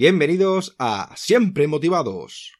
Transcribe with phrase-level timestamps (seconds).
[0.00, 2.54] Bienvenidos a Siempre Motivados.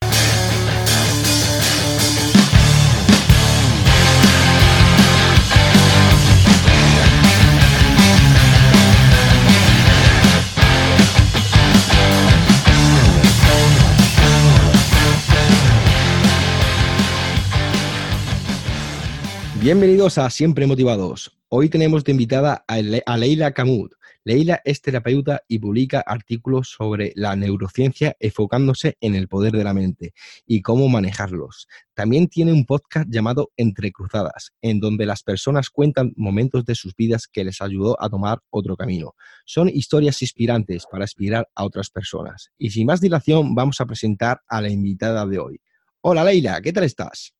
[19.62, 21.32] Bienvenidos a Siempre Motivados.
[21.48, 23.95] Hoy tenemos de invitada a, Leila Camut.
[24.25, 29.73] Leila es terapeuta y publica artículos sobre la neurociencia enfocándose en el poder de la
[29.73, 30.12] mente
[30.46, 31.69] y cómo manejarlos.
[31.95, 36.95] También tiene un podcast llamado Entre Cruzadas, en donde las personas cuentan momentos de sus
[36.95, 39.15] vidas que les ayudó a tomar otro camino.
[39.46, 42.51] Son historias inspirantes para inspirar a otras personas.
[42.59, 45.60] Y sin más dilación, vamos a presentar a la invitada de hoy.
[46.02, 47.34] Hola Leila, ¿qué tal estás?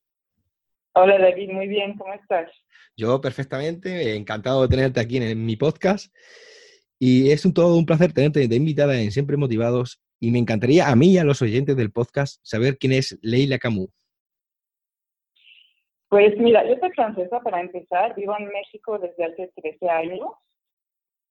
[0.93, 2.51] Hola David, muy bien, ¿cómo estás?
[2.97, 6.13] Yo perfectamente, encantado de tenerte aquí en, mi podcast.
[7.03, 9.99] Y es un todo un placer tenerte de invitada en Siempre Motivados.
[10.19, 13.57] Y me encantaría a mí y a los oyentes del podcast saber quién es Leila
[13.57, 13.89] Camus.
[16.09, 20.29] Pues mira, yo soy francesa para empezar, vivo en México desde hace 13 años.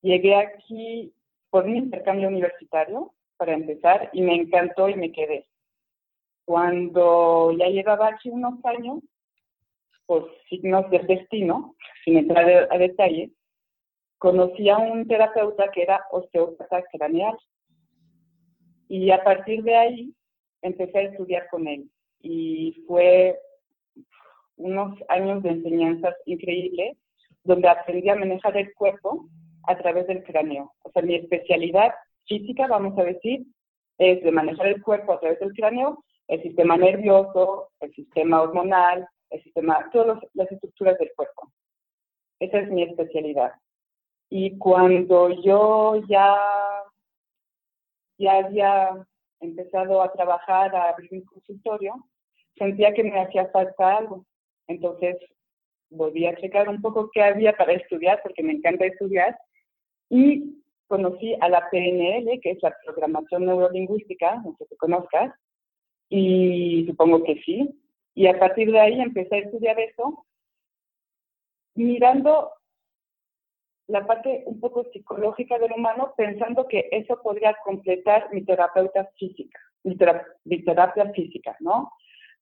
[0.01, 1.13] Llegué aquí
[1.49, 5.47] por mi intercambio universitario para empezar y me encantó y me quedé.
[6.43, 8.99] Cuando ya llevaba aquí unos años,
[10.05, 13.31] por signos del destino, sin entrar a detalle,
[14.21, 17.35] conocí a un terapeuta que era osteópata craneal.
[18.87, 20.13] Y a partir de ahí
[20.61, 21.89] empecé a estudiar con él.
[22.21, 23.39] Y fue
[24.57, 26.97] unos años de enseñanzas increíbles,
[27.43, 29.25] donde aprendí a manejar el cuerpo
[29.63, 30.71] a través del cráneo.
[30.83, 31.91] O sea, mi especialidad
[32.25, 33.47] física, vamos a decir,
[33.97, 39.07] es de manejar el cuerpo a través del cráneo, el sistema nervioso, el sistema hormonal,
[39.31, 41.51] el sistema, todas las estructuras del cuerpo.
[42.39, 43.53] Esa es mi especialidad.
[44.33, 46.37] Y cuando yo ya,
[48.17, 49.05] ya había
[49.41, 51.95] empezado a trabajar, a abrir mi consultorio,
[52.55, 54.25] sentía que me hacía falta algo.
[54.67, 55.17] Entonces
[55.89, 59.37] volví a checar un poco qué había para estudiar, porque me encanta estudiar,
[60.09, 65.33] y conocí a la PNL, que es la programación neurolingüística, no sé si conozcas,
[66.07, 67.69] y supongo que sí,
[68.15, 70.25] y a partir de ahí empecé a estudiar eso,
[71.75, 72.51] mirando
[73.87, 79.59] la parte un poco psicológica del humano, pensando que eso podría completar mi terapeuta física,
[79.83, 81.91] mi, terapia física, ¿no?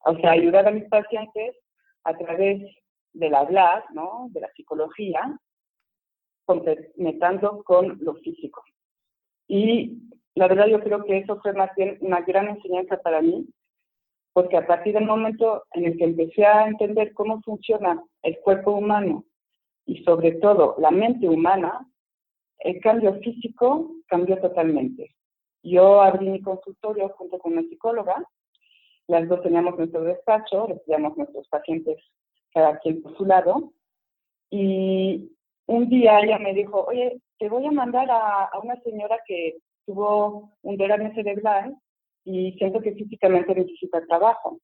[0.06, 1.56] O sea, ayudar a mis pacientes
[2.04, 2.62] a través
[3.14, 4.28] del hablar, ¿no?
[4.32, 5.40] De la psicología,
[6.46, 8.64] complementando con lo físico.
[9.48, 9.98] Y
[10.36, 13.48] la verdad yo creo que eso fue más bien una gran enseñanza para mí,
[14.34, 18.72] porque a partir del momento en el que empecé a entender cómo funciona el cuerpo
[18.72, 19.26] humano
[19.90, 21.84] y sobre todo la mente humana,
[22.60, 25.16] el cambio físico cambió totalmente.
[25.64, 28.24] Yo abrí mi consultorio junto con una psicóloga,
[29.08, 31.98] las dos teníamos nuestro despacho, recibíamos nuestros pacientes
[32.54, 33.74] cada quien por su lado,
[34.52, 35.32] y
[35.66, 39.58] un día ella me dijo, oye, te voy a mandar a, a una señora que
[39.88, 41.76] tuvo un derrame cerebral
[42.26, 44.60] y siento que físicamente necesita trabajo.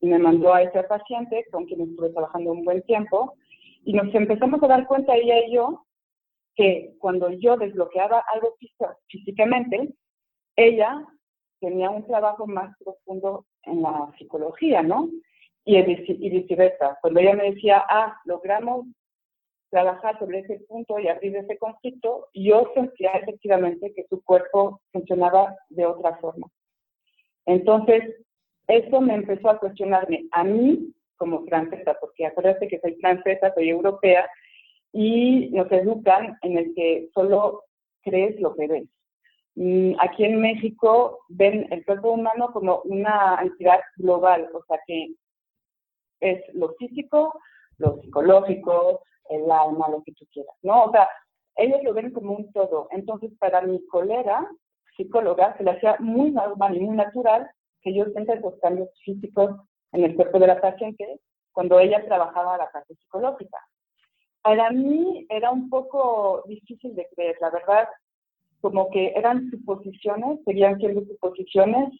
[0.00, 3.34] Y me mandó a ese paciente con quien estuve trabajando un buen tiempo
[3.88, 5.86] y nos empezamos a dar cuenta ella y yo
[6.54, 8.54] que cuando yo desbloqueaba algo
[9.06, 9.94] físicamente,
[10.56, 11.06] ella
[11.58, 15.08] tenía un trabajo más profundo en la psicología, ¿no?
[15.64, 16.98] Y, y viceversa.
[17.00, 18.84] Cuando ella me decía, ah, logramos
[19.70, 25.56] trabajar sobre ese punto y abrir ese conflicto, yo sentía efectivamente que su cuerpo funcionaba
[25.70, 26.46] de otra forma.
[27.46, 28.02] Entonces,
[28.66, 33.68] eso me empezó a cuestionarme a mí como francesa, porque acuérdate que soy francesa, soy
[33.68, 34.28] europea,
[34.92, 37.64] y nos educan en el que solo
[38.02, 38.88] crees lo que ves.
[39.56, 45.08] Mm, aquí en México ven el cuerpo humano como una entidad global, o sea que
[46.20, 47.38] es lo físico,
[47.78, 50.84] lo psicológico, el alma, lo que tú quieras, ¿no?
[50.84, 51.08] O sea,
[51.56, 52.88] ellos lo ven como un todo.
[52.92, 54.48] Entonces, para mi colega,
[54.96, 57.50] psicóloga, se le hacía muy normal y muy natural
[57.82, 59.50] que yo sienta esos cambios físicos
[59.92, 61.20] en el cuerpo de la paciente
[61.52, 63.58] cuando ella trabajaba la parte psicológica.
[64.42, 67.88] Para mí era un poco difícil de creer, la verdad,
[68.60, 71.90] como que eran suposiciones, seguían siendo suposiciones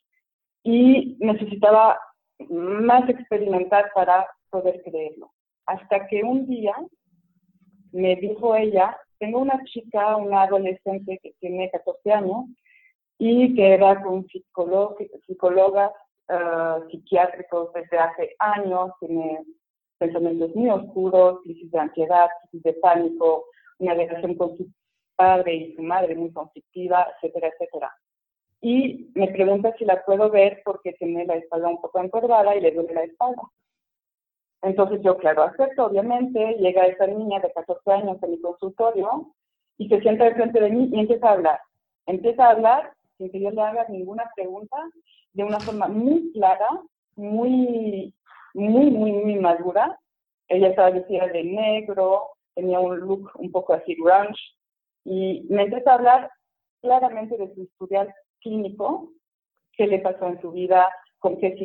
[0.62, 1.98] y necesitaba
[2.48, 5.32] más experimentar para poder creerlo.
[5.66, 6.74] Hasta que un día
[7.92, 12.44] me dijo ella, tengo una chica, una adolescente que tiene 14 años
[13.18, 15.90] y que era con psicólogas
[16.28, 19.44] uh, psiquiátricos desde hace años, tiene
[19.98, 23.46] pensamientos muy oscuros, crisis de ansiedad, crisis de pánico,
[23.78, 24.68] una relación con su
[25.16, 27.92] padre y su madre muy conflictiva, etcétera, etcétera.
[28.60, 32.60] y me pregunta si la puedo ver porque tiene la espalda un poco encorvada y
[32.60, 33.42] le duele la espalda.
[34.62, 39.32] Entonces yo, claro, acepto, obviamente, llega esa niña de 14 años en mi consultorio
[39.76, 41.60] y se sienta frente de mí y empieza a hablar.
[42.06, 44.76] Empieza a hablar sin que yo le haga ninguna pregunta,
[45.38, 46.68] de una forma muy clara,
[47.14, 48.12] muy,
[48.54, 49.96] muy, muy, muy madura.
[50.48, 54.40] Ella estaba vestida de negro, tenía un look un poco así grunge,
[55.04, 56.30] y me empieza a hablar
[56.82, 59.12] claramente de su historial clínico,
[59.74, 60.88] qué le pasó en su vida,
[61.20, 61.56] con qué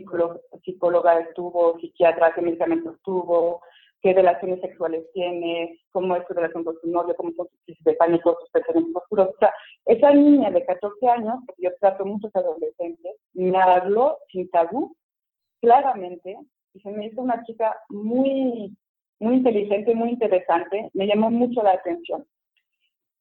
[0.63, 3.63] psicóloga estuvo, psiquiatra, qué medicamentos tuvo,
[4.03, 7.83] qué relaciones sexuales tiene, cómo es su relación con su novio, cómo son sus crisis
[7.85, 9.29] de pánico, sus pensamientos oscuros.
[9.29, 9.53] O sea,
[9.85, 14.93] esa niña de 14 años, yo trato muchos adolescentes, me habló sin tabú,
[15.61, 16.37] claramente,
[16.73, 18.75] y se me hizo una chica muy,
[19.19, 22.25] muy inteligente, muy interesante, me llamó mucho la atención.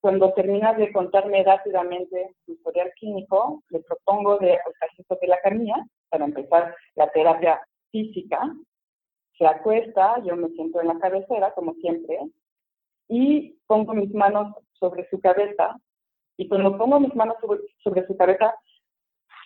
[0.01, 5.77] Cuando termina de contarme rápidamente su historial clínico, le propongo de acostarse sobre la camilla
[6.09, 7.61] para empezar la terapia
[7.93, 8.53] física.
[9.43, 12.17] Se acuesta, yo me siento en la cabecera, como siempre,
[13.09, 15.81] y pongo mis manos sobre su cabeza.
[16.37, 17.35] Y cuando pongo mis manos
[17.83, 18.55] sobre, su cabeza,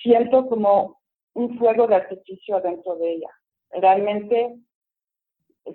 [0.02, 1.00] siento como
[1.32, 3.30] un fuego de artificio dentro de ella.
[3.70, 4.58] Realmente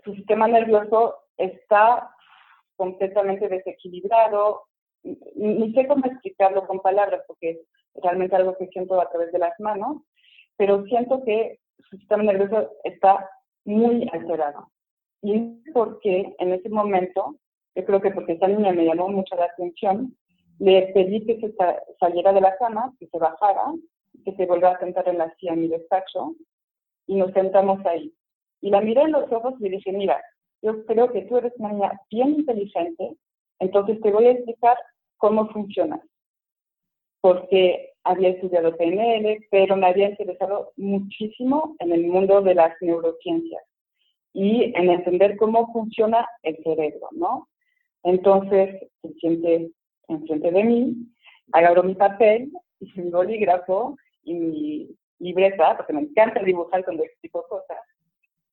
[0.03, 2.13] su sistema nervioso está
[2.75, 4.65] completamente desequilibrado,
[5.01, 7.57] ni sé cómo explicarlo con palabras, porque es
[7.95, 10.03] realmente algo que siento a través de las manos,
[10.57, 11.57] pero siento que
[11.89, 13.27] su sistema nervioso está
[13.65, 14.69] muy alterado.
[15.21, 17.35] Y porque en ese momento,
[17.75, 20.15] yo creo que porque esa niña me llamó mucho la atención,
[20.59, 21.53] le pedí que se
[21.99, 23.73] saliera de la cama, que se bajara,
[24.25, 26.35] que se volviera a sentar en la silla en mi despacho,
[27.07, 28.13] y nos sentamos ahí.
[28.61, 30.21] Y la miré en los ojos y le dije, mira,
[30.61, 33.17] yo creo que tú eres una niña bien inteligente,
[33.59, 34.77] entonces te voy a explicar
[35.17, 36.01] cómo funciona.
[37.21, 43.63] Porque había estudiado PNL, pero me había interesado muchísimo en el mundo de las neurociencias
[44.33, 47.47] y en entender cómo funciona el cerebro, ¿no?
[48.03, 49.71] Entonces, se siente
[50.07, 50.95] enfrente de mí,
[51.51, 54.89] agarro mi papel y mi bolígrafo y mi
[55.19, 57.77] libreta, porque me encanta dibujar cuando explico cosas,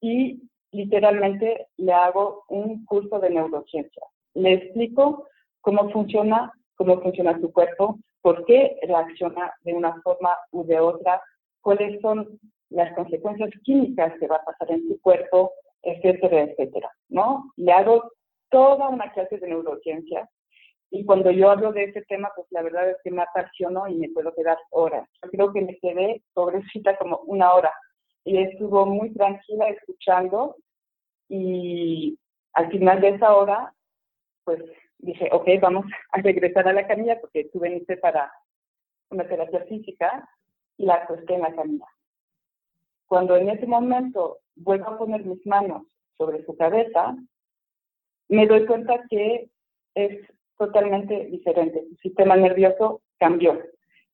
[0.00, 0.42] y
[0.72, 4.02] literalmente le hago un curso de neurociencia.
[4.34, 5.26] Le explico
[5.62, 11.22] cómo funciona cómo funciona su cuerpo, por qué reacciona de una forma u de otra,
[11.60, 12.38] cuáles son
[12.70, 17.52] las consecuencias químicas que va a pasar en su cuerpo, etcétera, etcétera, ¿no?
[17.56, 18.12] Le hago
[18.50, 20.28] toda una clase de neurociencia
[20.90, 23.94] y cuando yo hablo de ese tema, pues la verdad es que me apasionó y
[23.96, 25.08] me puedo quedar horas.
[25.22, 27.72] Yo creo que me quedé, pobrecita, como una hora.
[28.24, 30.56] Y estuvo muy tranquila escuchando
[31.28, 32.18] y
[32.54, 33.72] al final de esa hora,
[34.44, 34.62] pues
[34.98, 38.30] dije, ok, vamos a regresar a la camilla porque tú veniste para
[39.10, 40.28] una terapia física
[40.76, 41.86] y la acosté en la camilla.
[43.06, 45.84] Cuando en ese momento vuelvo a poner mis manos
[46.16, 47.16] sobre su cabeza,
[48.28, 49.48] me doy cuenta que
[49.94, 50.28] es
[50.58, 51.84] totalmente diferente.
[51.88, 53.62] Su sistema nervioso cambió.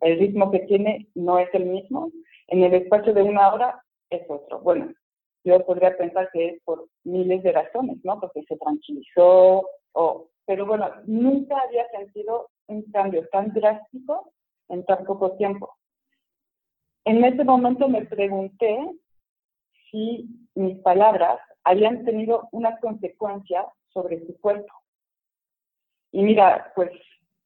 [0.00, 2.12] El ritmo que tiene no es el mismo.
[2.48, 4.60] En el espacio de una hora es otro.
[4.60, 4.92] Bueno,
[5.44, 8.20] yo podría pensar que es por miles de razones, ¿no?
[8.20, 14.32] Porque se tranquilizó o pero bueno, nunca había sentido un cambio tan drástico
[14.68, 15.74] en tan poco tiempo.
[17.04, 18.78] En ese momento me pregunté
[19.90, 24.72] si mis palabras habían tenido una consecuencia sobre su cuerpo.
[26.12, 26.90] Y mira, pues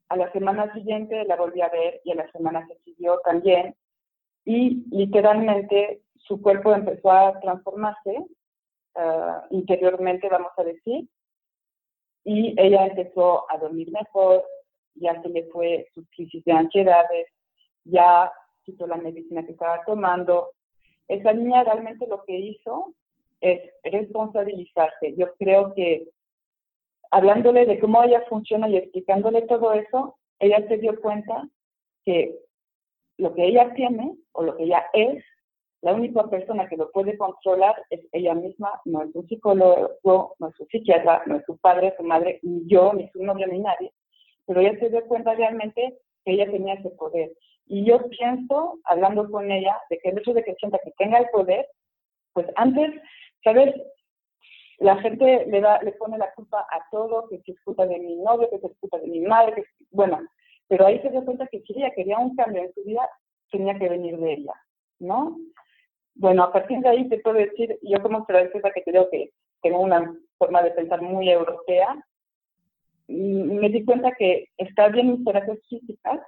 [0.08, 3.74] a la semana siguiente la volví a ver y a la semana que siguió también.
[4.44, 8.26] Y literalmente su cuerpo empezó a transformarse
[8.94, 11.08] ah, interiormente, vamos a decir,
[12.24, 14.44] y ella empezó a dormir mejor,
[14.94, 17.26] ya se le fue su crisis de ansiedades,
[17.84, 18.32] ya
[18.64, 20.50] quitó la medicina que estaba tomando.
[21.08, 22.94] Esa niña realmente lo que hizo
[23.40, 25.14] es responsabilizarse.
[25.16, 26.08] Yo creo que
[27.10, 31.48] hablándole de cómo ella funciona y explicándole todo eso, ella se dio cuenta
[32.04, 32.38] que
[33.16, 35.24] lo que ella tiene o lo que ella es
[35.82, 40.48] la única persona que lo puede controlar es ella misma, no es un psicólogo, no
[40.48, 43.60] es un psiquiatra, no es su padre, su madre, ni yo, ni su novio, ni
[43.60, 43.92] nadie.
[44.46, 47.30] Pero ella se dio cuenta realmente que ella tenía ese poder.
[47.66, 51.18] Y yo pienso, hablando con ella, de que el hecho de que sienta que tenga
[51.18, 51.68] el poder,
[52.32, 53.00] pues antes,
[53.44, 53.74] ¿sabes?
[54.78, 58.16] La gente le, da, le pone la culpa a todo, que es culpa de mi
[58.16, 60.20] novio, que es culpa de mi madre, que, bueno,
[60.66, 63.08] pero ahí se dio cuenta que si ella quería un cambio en su vida,
[63.50, 64.54] tenía que venir de ella,
[64.98, 65.36] ¿no?
[66.18, 69.30] Bueno, a partir de ahí te puedo decir, yo como francesa que creo que
[69.62, 71.94] tengo una forma de pensar muy europea,
[73.06, 76.20] mm, me di cuenta que está bien mis terapias físicas,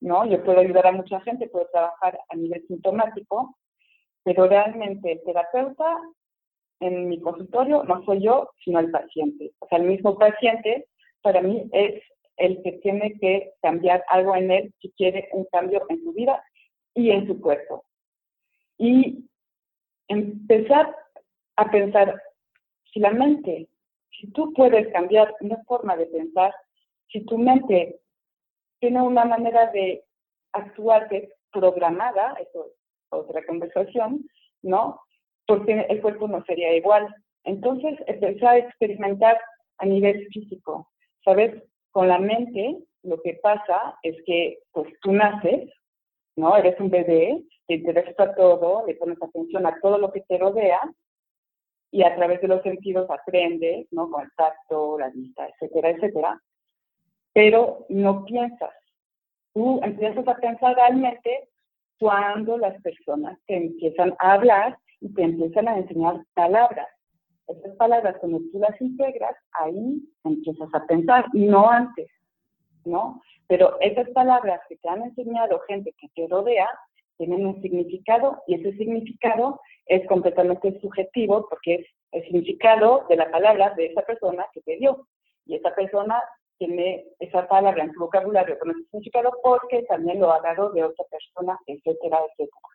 [0.00, 0.26] ¿no?
[0.26, 3.56] Yo puedo ayudar a mucha gente, puedo trabajar a nivel sintomático,
[4.24, 6.00] pero realmente el terapeuta
[6.80, 9.52] en mi consultorio no soy yo, sino el paciente.
[9.60, 10.88] O sea, el mismo paciente
[11.22, 12.02] para mí es
[12.36, 16.42] el que tiene que cambiar algo en él si quiere un cambio en su vida
[16.94, 17.84] y en su cuerpo.
[18.80, 19.28] Y
[20.08, 20.96] empezar
[21.56, 22.18] a pensar,
[22.90, 23.68] si la mente,
[24.10, 26.54] si tú puedes cambiar una forma de pensar,
[27.08, 28.00] si tu mente
[28.78, 30.02] tiene una manera de
[30.52, 32.72] actuar que es programada, eso es
[33.10, 34.26] otra conversación,
[34.62, 34.98] ¿no?
[35.46, 37.14] Porque el cuerpo no sería igual.
[37.44, 39.38] Entonces, empezar a experimentar
[39.76, 40.88] a nivel físico,
[41.22, 41.62] ¿sabes?
[41.90, 45.70] Con la mente, lo que pasa es que pues, tú naces,
[46.40, 46.56] ¿no?
[46.56, 50.80] Eres un bebé, te interesa todo, le pones atención a todo lo que te rodea
[51.92, 54.10] y a través de los sentidos aprendes, ¿no?
[54.10, 56.40] Con el tacto, la vista, etcétera, etcétera.
[57.32, 58.74] Pero no piensas.
[59.52, 61.48] Tú empiezas a pensar realmente
[61.98, 66.88] cuando las personas te empiezan a hablar y te empiezan a enseñar palabras.
[67.46, 72.08] Esas palabras, cuando tú las integras, ahí empiezas a pensar, no antes,
[72.84, 73.22] ¿no?
[73.46, 76.68] Pero esas palabras que te han enseñado gente que te rodea,
[77.16, 83.30] tienen un significado y ese significado es completamente subjetivo porque es el significado de la
[83.30, 85.06] palabra de esa persona que te dio.
[85.44, 86.22] Y esa persona
[86.58, 90.84] tiene esa palabra en su vocabulario con ese significado porque también lo ha dado de
[90.84, 92.68] otra persona, etcétera, etcétera.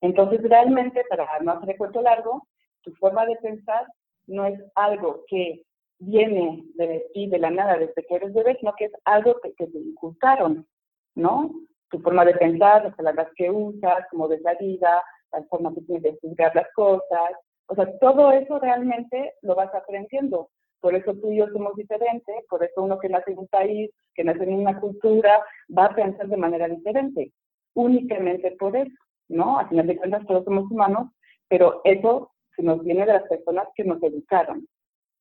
[0.00, 2.46] Entonces, realmente, para no hacer el cuento largo,
[2.82, 3.86] tu forma de pensar
[4.26, 5.62] no es algo que
[5.98, 9.52] viene de ti de la nada desde que eres bebé, sino que es algo que,
[9.52, 10.66] te inculcaron,
[11.14, 11.50] ¿no?
[11.90, 15.82] Tu forma de pensar, las palabras que usas, cómo ves la vida, la forma que
[15.82, 17.32] tienes de juzgar las cosas.
[17.66, 20.48] O sea, todo eso realmente lo vas aprendiendo.
[20.80, 23.90] Por eso tú y yo somos diferentes, por eso uno que nace en un país,
[24.14, 25.40] que nace en una cultura,
[25.76, 27.32] va a pensar de manera diferente.
[27.74, 28.90] Únicamente por eso,
[29.28, 29.60] ¿no?
[29.60, 31.08] A final de cuentas todos somos humanos,
[31.48, 34.66] pero eso se nos viene de las personas que nos educaron,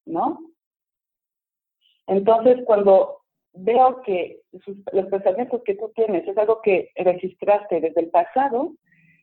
[0.05, 0.39] ¿no?
[2.07, 3.21] Entonces, cuando
[3.53, 4.41] veo que
[4.93, 8.73] los pensamientos que tú tienes es algo que registraste desde el pasado,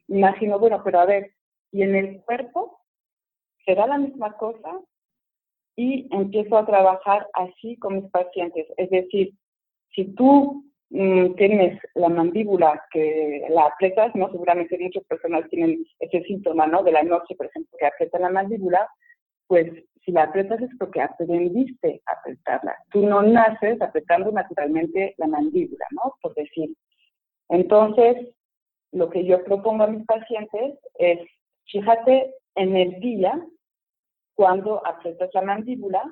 [0.08, 1.32] imagino, bueno, pero a ver,
[1.72, 2.80] ¿y en el cuerpo
[3.64, 4.80] será la misma cosa?
[5.76, 8.66] Y empiezo a trabajar así con mis pacientes.
[8.76, 9.32] Es decir,
[9.94, 14.30] si tú mm, tienes la mandíbula que la apretas, ¿no?
[14.30, 16.82] Seguramente muchas personas tienen ese síntoma, ¿no?
[16.82, 18.88] De la noche, por ejemplo, que aprieta la mandíbula,
[19.46, 19.70] pues
[20.08, 22.74] si la apretas es porque aprendiste a apretarla.
[22.90, 26.14] Tú no naces apretando naturalmente la mandíbula, ¿no?
[26.22, 26.74] Por decir.
[27.50, 28.34] Entonces,
[28.92, 31.20] lo que yo propongo a mis pacientes es,
[31.66, 33.38] fíjate en el día
[34.34, 36.02] cuando apretas la mandíbula,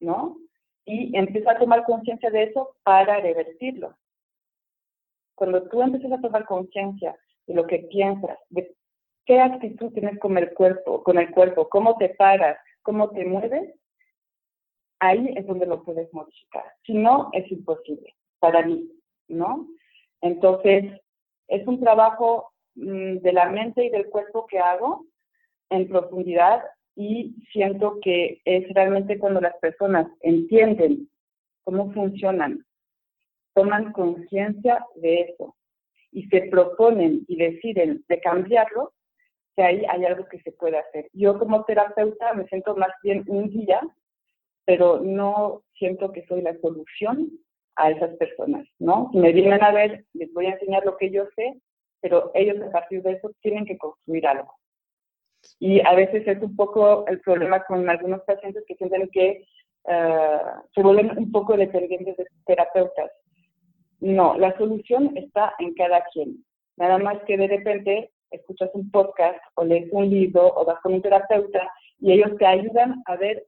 [0.00, 0.36] ¿no?
[0.84, 3.96] Y empieza a tomar conciencia de eso para revertirlo.
[5.34, 8.76] Cuando tú empiezas a tomar conciencia de lo que piensas, de
[9.24, 13.74] qué actitud tienes con el cuerpo, con el cuerpo, cómo te paras, cómo te mueves,
[15.00, 16.64] ahí es donde lo puedes modificar.
[16.84, 18.88] Si no, es imposible para mí,
[19.26, 19.66] ¿no?
[20.20, 20.84] Entonces,
[21.48, 25.04] es un trabajo mm, de la mente y del cuerpo que hago
[25.68, 26.62] en profundidad
[26.94, 31.10] y siento que es realmente cuando las personas entienden
[31.64, 32.64] cómo funcionan,
[33.52, 35.56] toman conciencia de eso
[36.12, 38.92] y se proponen y deciden de cambiarlo,
[39.56, 41.08] que ahí hay algo que se puede hacer.
[41.12, 43.80] Yo como terapeuta me siento más bien un guía,
[44.66, 47.30] pero no siento que soy la solución
[47.76, 49.08] a esas personas, ¿no?
[49.12, 51.60] Si me vienen a ver, les voy a enseñar lo que yo sé,
[52.00, 54.54] pero ellos a partir de eso tienen que construir algo.
[55.58, 59.46] Y a veces es un poco el problema con algunos pacientes que sienten que
[59.88, 60.40] eh,
[60.74, 63.10] se vuelven un poco dependientes de terapeutas.
[64.00, 66.44] No, la solución está en cada quien.
[66.76, 70.94] Nada más que de repente escuchas un podcast o lees un libro o vas con
[70.94, 73.46] un terapeuta y ellos te ayudan a ver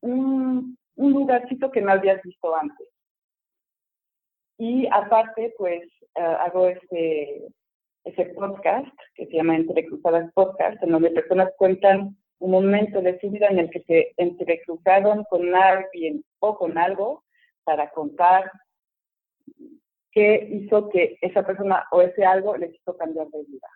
[0.00, 2.88] un, un lugarcito que no habías visto antes.
[4.58, 5.82] Y aparte, pues
[6.14, 7.48] eh, hago este,
[8.04, 13.30] ese podcast que se llama Entrecruzadas Podcast, en donde personas cuentan un momento de su
[13.30, 17.24] vida en el que se entrecruzaron con alguien o con algo
[17.64, 18.50] para contar
[20.12, 23.68] qué hizo que esa persona o ese algo les hizo cambiar de vida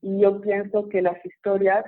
[0.00, 1.84] y yo pienso que las historias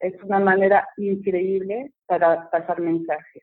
[0.00, 3.42] es una manera increíble para pasar mensajes.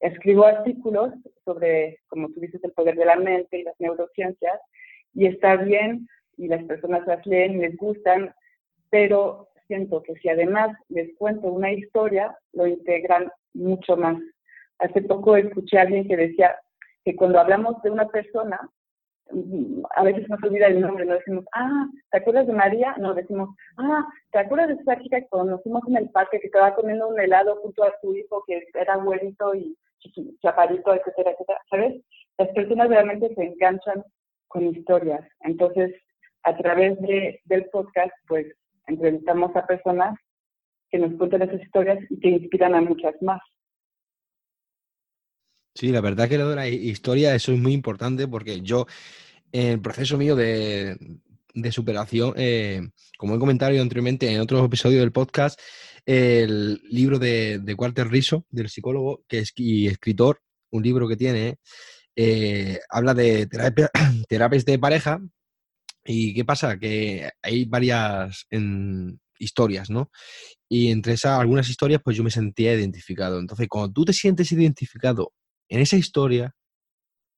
[0.00, 1.12] Escribo artículos
[1.44, 4.60] sobre, como tú dices, el poder de la mente y las neurociencias,
[5.12, 8.32] y está bien, y las personas las leen les gustan,
[8.88, 14.16] pero siento que si además les cuento una historia, lo integran mucho más.
[14.78, 16.56] Hace poco escuché a alguien que decía
[17.04, 18.58] que cuando hablamos de una persona,
[19.94, 22.94] a veces nos olvida el nombre, no decimos, ah, ¿te acuerdas de María?
[22.98, 26.74] No, decimos, ah, ¿te acuerdas de esa chica que conocimos en el parque que estaba
[26.74, 29.76] comiendo un helado junto a su hijo que era güerito y
[30.42, 31.60] chaparito, etcétera, etcétera?
[31.70, 32.02] ¿Sabes?
[32.38, 34.04] Las personas realmente se enganchan
[34.48, 35.26] con historias.
[35.40, 35.94] Entonces,
[36.42, 38.46] a través de, del podcast, pues
[38.86, 40.18] entrevistamos a personas
[40.90, 43.40] que nos cuentan esas historias y que inspiran a muchas más.
[45.80, 48.86] Sí, la verdad que lo de la historia, eso es muy importante porque yo,
[49.50, 50.98] en el proceso mío de,
[51.70, 55.58] superación, eh, como he comentado anteriormente en otros episodios del podcast,
[56.04, 61.16] el libro de, de Walter Riso, del psicólogo que es, y escritor, un libro que
[61.16, 61.56] tiene,
[62.14, 63.46] eh, habla de
[64.28, 65.18] terapias de pareja.
[66.04, 66.78] ¿Y qué pasa?
[66.78, 68.46] Que hay varias
[69.38, 70.10] historias, ¿no?
[70.68, 73.38] Y entre esas algunas historias, pues yo me sentía identificado.
[73.40, 75.32] Entonces, cuando tú te sientes identificado
[75.70, 76.54] en esa historia,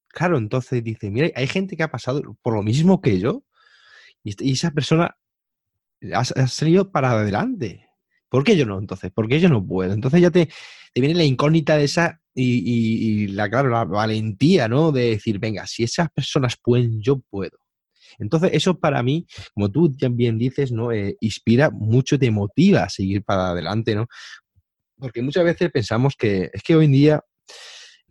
[0.08, 3.44] claro, entonces dice, mira, hay gente que ha pasado por lo mismo que yo
[4.24, 5.16] y, esa persona
[6.14, 7.88] ha, salido para adelante.
[8.28, 8.78] ¿Por qué yo no?
[8.78, 9.92] Entonces, ¿por qué yo no puedo?
[9.92, 10.46] Entonces ya te,
[10.92, 14.90] te viene la incógnita de esa y, la, claro, la valentía, ¿no?
[14.90, 17.58] De decir, venga, si esas personas pueden, yo puedo.
[18.18, 20.92] Entonces, eso para mí, como tú también dices, ¿no?
[20.92, 24.06] Eh, inspira mucho, te motiva a seguir para adelante, ¿no?
[24.96, 27.20] Porque muchas veces pensamos que es que hoy en día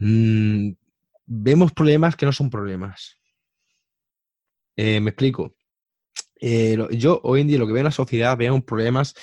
[0.01, 0.73] Mm,
[1.27, 3.17] vemos problemas que no son problemas.
[4.75, 5.55] Eh, me explico.
[6.41, 9.13] Eh, yo hoy en día lo que veo en la sociedad, veo problemas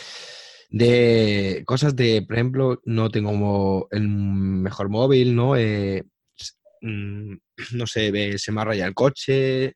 [0.71, 5.57] de cosas de, por ejemplo, no tengo el mejor móvil, ¿no?
[5.57, 6.05] Eh,
[6.83, 7.35] mm,
[7.75, 9.75] no sé, se me rayado el coche,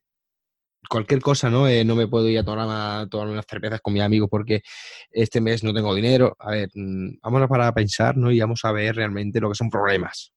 [0.89, 1.67] cualquier cosa, ¿no?
[1.85, 4.63] no me puedo ir a tomar, todas unas cervezas con mis amigos porque
[5.11, 6.37] este mes no tengo dinero.
[6.39, 8.31] A ver, mm, vamos a parar a pensar, ¿no?
[8.31, 10.32] Y vamos a ver realmente lo que son problemas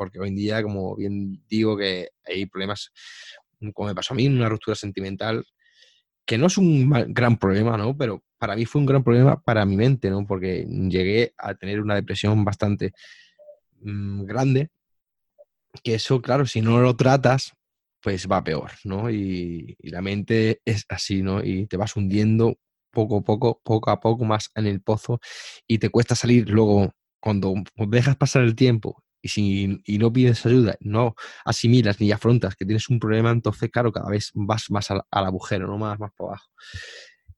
[0.00, 2.90] porque hoy en día, como bien digo, que hay problemas,
[3.74, 5.44] como me pasó a mí, una ruptura sentimental,
[6.24, 7.94] que no es un gran problema, ¿no?
[7.94, 10.26] Pero para mí fue un gran problema para mi mente, ¿no?
[10.26, 12.92] Porque llegué a tener una depresión bastante
[13.82, 14.70] mm, grande,
[15.84, 17.52] que eso, claro, si no lo tratas,
[18.00, 19.10] pues va peor, ¿no?
[19.10, 21.44] Y, y, la mente es así, ¿no?
[21.44, 22.56] Y te vas hundiendo
[22.90, 25.20] poco a poco, poco a poco más en el pozo
[25.68, 30.44] y te cuesta salir luego cuando dejas pasar el tiempo y si y no pides
[30.46, 34.90] ayuda, no asimilas ni afrontas que tienes un problema, entonces, claro, cada vez vas más
[34.90, 36.48] al, agujero, no más, más para abajo.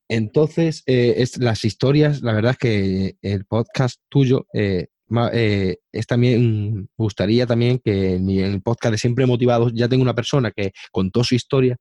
[0.09, 4.89] Entonces, eh, es, las historias, la verdad es que el podcast tuyo eh,
[5.33, 10.03] eh, es también, me gustaría también que en el podcast de Siempre Motivados ya tengo
[10.03, 11.77] una persona que contó su historia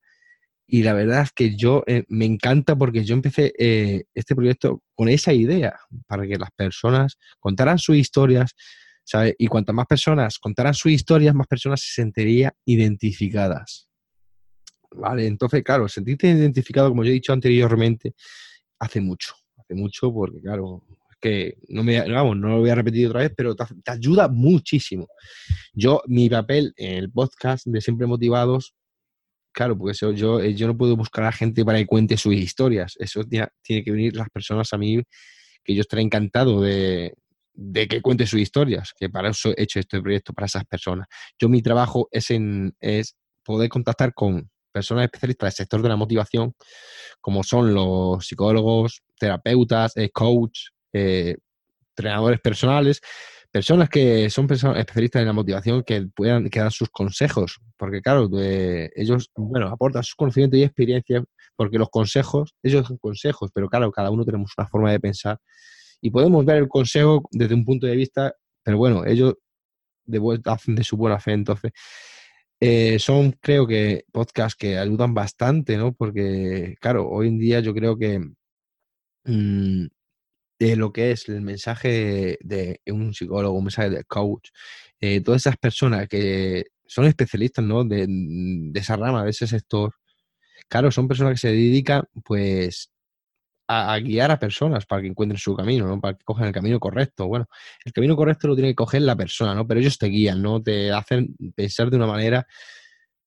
[0.66, 3.52] y la verdad es que yo me encanta porque yo empecé
[4.14, 8.54] este proyecto con esa idea, para que las personas contaran sus historias,
[9.38, 13.88] y cuantas más personas contaran sus historias, más personas se sentirían identificadas.
[14.94, 15.26] ¿Vale?
[15.26, 18.14] Entonces, claro, sentirte identificado, como yo he dicho anteriormente,
[18.78, 19.34] hace mucho.
[19.56, 23.20] Hace mucho porque, claro, es que no me vamos, no lo voy a repetir otra
[23.20, 25.08] vez, pero te, ayuda muchísimo.
[25.72, 28.74] Yo, mi papel en el podcast de Siempre Motivados,
[29.52, 32.34] claro, porque eso, yo, eh, yo no puedo buscar a gente para que cuente sus
[32.34, 32.94] historias.
[32.98, 35.02] Eso tiene, tiene que venir las personas a mí
[35.64, 37.14] que yo estaré encantado de,
[37.54, 41.06] de que cuente sus historias, que para eso he hecho este proyecto para esas personas.
[41.38, 45.96] Yo mi trabajo es, en, es poder contactar con personas especialistas del sector de la
[45.96, 46.54] motivación,
[47.20, 51.36] como son los psicólogos, terapeutas, eh, coach, eh,
[51.90, 53.00] entrenadores personales,
[53.50, 58.00] personas que son personas especialistas en la motivación que puedan que dan sus consejos, porque
[58.00, 61.22] claro, ellos, bueno, aportan sus conocimientos y experiencias,
[61.54, 65.38] porque los consejos, ellos son consejos, pero claro, cada uno tenemos una forma de pensar
[66.02, 69.36] y podemos ver el consejo desde un punto de vista, pero bueno, ellos
[70.04, 71.72] de vuelta hacen de su buena fe, entonces.
[72.60, 75.92] Eh, son, creo que, podcasts que ayudan bastante, ¿no?
[75.94, 78.20] Porque, claro, hoy en día yo creo que
[79.24, 79.86] mm,
[80.60, 84.50] de lo que es el mensaje de, un psicólogo, un mensaje de coach,
[85.00, 87.84] eh, todas esas personas que son especialistas, ¿no?
[87.84, 88.06] De,
[88.74, 89.94] esa rama, de ese sector,
[90.68, 92.91] claro, son personas que se dedican, pues,
[93.68, 96.00] a, guiar a personas para que encuentren su camino, ¿no?
[96.00, 97.26] Para que cojan el camino correcto.
[97.26, 97.46] Bueno,
[97.84, 99.66] el camino correcto lo tiene que coger la persona, ¿no?
[99.66, 100.62] Pero ellos te guían, ¿no?
[100.62, 102.46] Te hacen pensar de una manera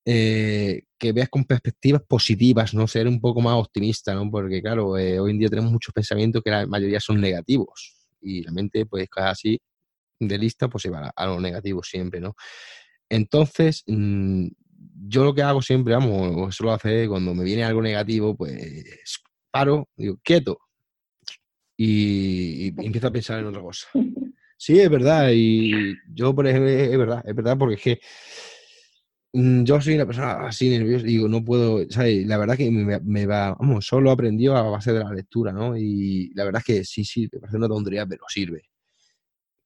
[0.06, 2.88] eh, que veas con perspectivas positivas, ¿no?
[2.88, 4.30] Ser un poco más optimista, ¿no?
[4.30, 8.44] Porque, claro, eh, hoy en día tenemos muchos pensamientos que la mayoría son negativos y
[8.44, 9.60] la mente, pues, casi
[10.20, 12.36] de lista, pues se va a lo negativo siempre, ¿no?
[13.10, 14.48] Entonces, mm,
[15.08, 19.22] yo lo que hago siempre, vamos, eso lo hace cuando me viene algo negativo, pues
[19.56, 20.60] paro, digo, quieto,
[21.78, 23.88] y, empiezo a pensar en otra cosa.
[24.58, 28.00] Sí, es verdad, y yo, por ejemplo, es verdad, es verdad, porque es que
[29.32, 32.26] mm, yo soy una persona así nerviosa, digo, no puedo, ¿sabes?
[32.28, 35.78] La verdad que me, va, vamos, solo aprendió a base de la lectura, ¿no?
[35.78, 38.64] Y la verdad es que sí, sí, me parece una tontería, pero sirve.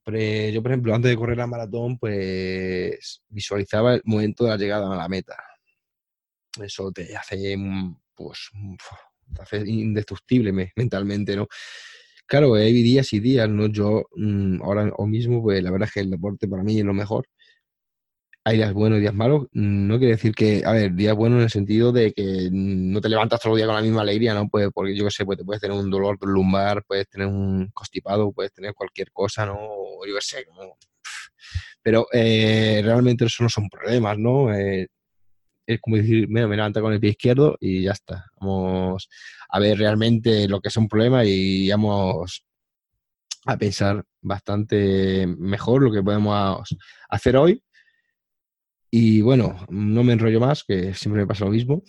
[0.04, 4.58] Pero yo, por ejemplo, antes de correr la maratón, pues visualizaba el momento de la
[4.58, 5.36] llegada a la meta.
[6.62, 7.56] Eso te hace,
[8.16, 8.50] pues,
[9.40, 11.48] hace indestructible mentalmente, ¿no?
[12.26, 13.68] Claro, hay días y días, ¿no?
[13.68, 16.94] Yo mm, ahora mismo, pues la verdad es que el deporte para mí es lo
[16.94, 17.28] mejor
[18.50, 19.48] hay días buenos y días malos.
[19.52, 23.10] No quiere decir que, a ver, días buenos en el sentido de que no te
[23.10, 24.48] levantas todo el día con la misma alegría, ¿no?
[24.50, 27.70] Pues porque yo qué sé, pues te puedes tener un dolor lumbar, puedes tener un
[27.74, 29.58] constipado, puedes tener cualquier cosa, ¿no?
[29.60, 30.46] O yo qué sé,
[31.82, 34.54] Pero eh, realmente eso no son problemas, ¿no?
[34.54, 34.88] Eh,
[35.74, 38.26] es como decir, me levanta con el pie izquierdo y ya está.
[38.40, 39.08] Vamos
[39.50, 42.44] a ver realmente lo que es un problema y vamos
[43.46, 46.76] a pensar bastante mejor lo que podemos
[47.10, 47.64] hacer hoy
[48.92, 51.84] y bueno, no me enrollo más, que siempre me pasa lo mismo.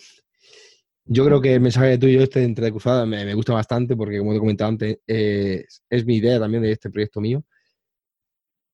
[1.07, 4.19] Yo creo que el mensaje tuyo este de Entre Cruzadas me, me, gusta bastante porque,
[4.19, 7.43] como te he comentado antes, es mi idea también de este proyecto mío.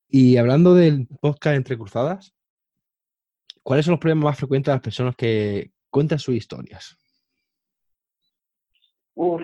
[0.08, 2.36] Y hablando del podcast Entre Cruzadas,
[3.66, 6.96] ¿cuáles son los problemas más frecuentes de las personas que cuentan sus historias?
[9.14, 9.42] Uf,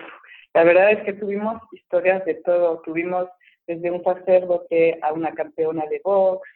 [0.55, 2.81] la verdad es que tuvimos historias de todo.
[2.83, 3.27] Tuvimos
[3.67, 6.49] desde un sacerdote a una campeona de box,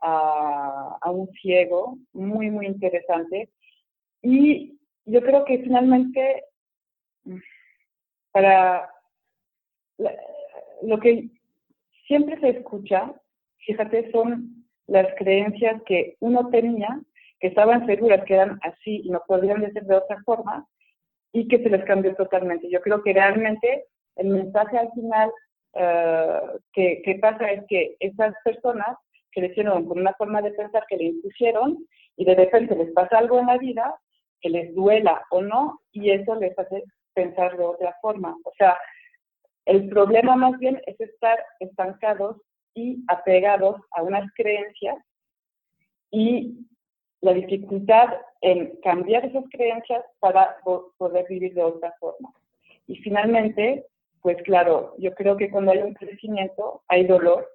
[0.00, 3.48] a, un ciego, muy, muy interesante.
[4.22, 6.44] Y yo creo que finalmente,
[8.30, 8.88] para
[10.82, 11.30] lo que
[12.06, 13.12] siempre se escucha,
[13.66, 14.57] fíjate, son
[14.88, 17.00] las creencias que uno tenía,
[17.40, 20.66] que estaban seguras que eran así y no podrían ser de otra forma,
[21.32, 22.68] y que se les cambió totalmente.
[22.70, 23.84] Yo creo que realmente
[24.16, 25.30] el mensaje al final
[25.74, 26.40] eh,
[26.72, 28.96] que, que, pasa es que esas personas
[29.30, 33.38] crecieron con una forma de pensar que le impusieron y de repente les pasa algo
[33.38, 33.94] en la vida
[34.40, 36.82] que les duela o no y eso les hace
[37.14, 38.36] pensar de otra forma.
[38.44, 38.76] O sea,
[39.66, 42.40] el problema más bien es estar estancados
[42.78, 44.96] y apegados a unas creencias
[46.10, 46.58] y
[47.20, 48.08] la dificultad
[48.40, 50.56] en cambiar esas creencias para
[50.98, 52.32] poder vivir de otra forma.
[52.86, 53.84] Y finalmente,
[54.22, 57.48] pues claro, yo creo que cuando hay un crecimiento hay dolor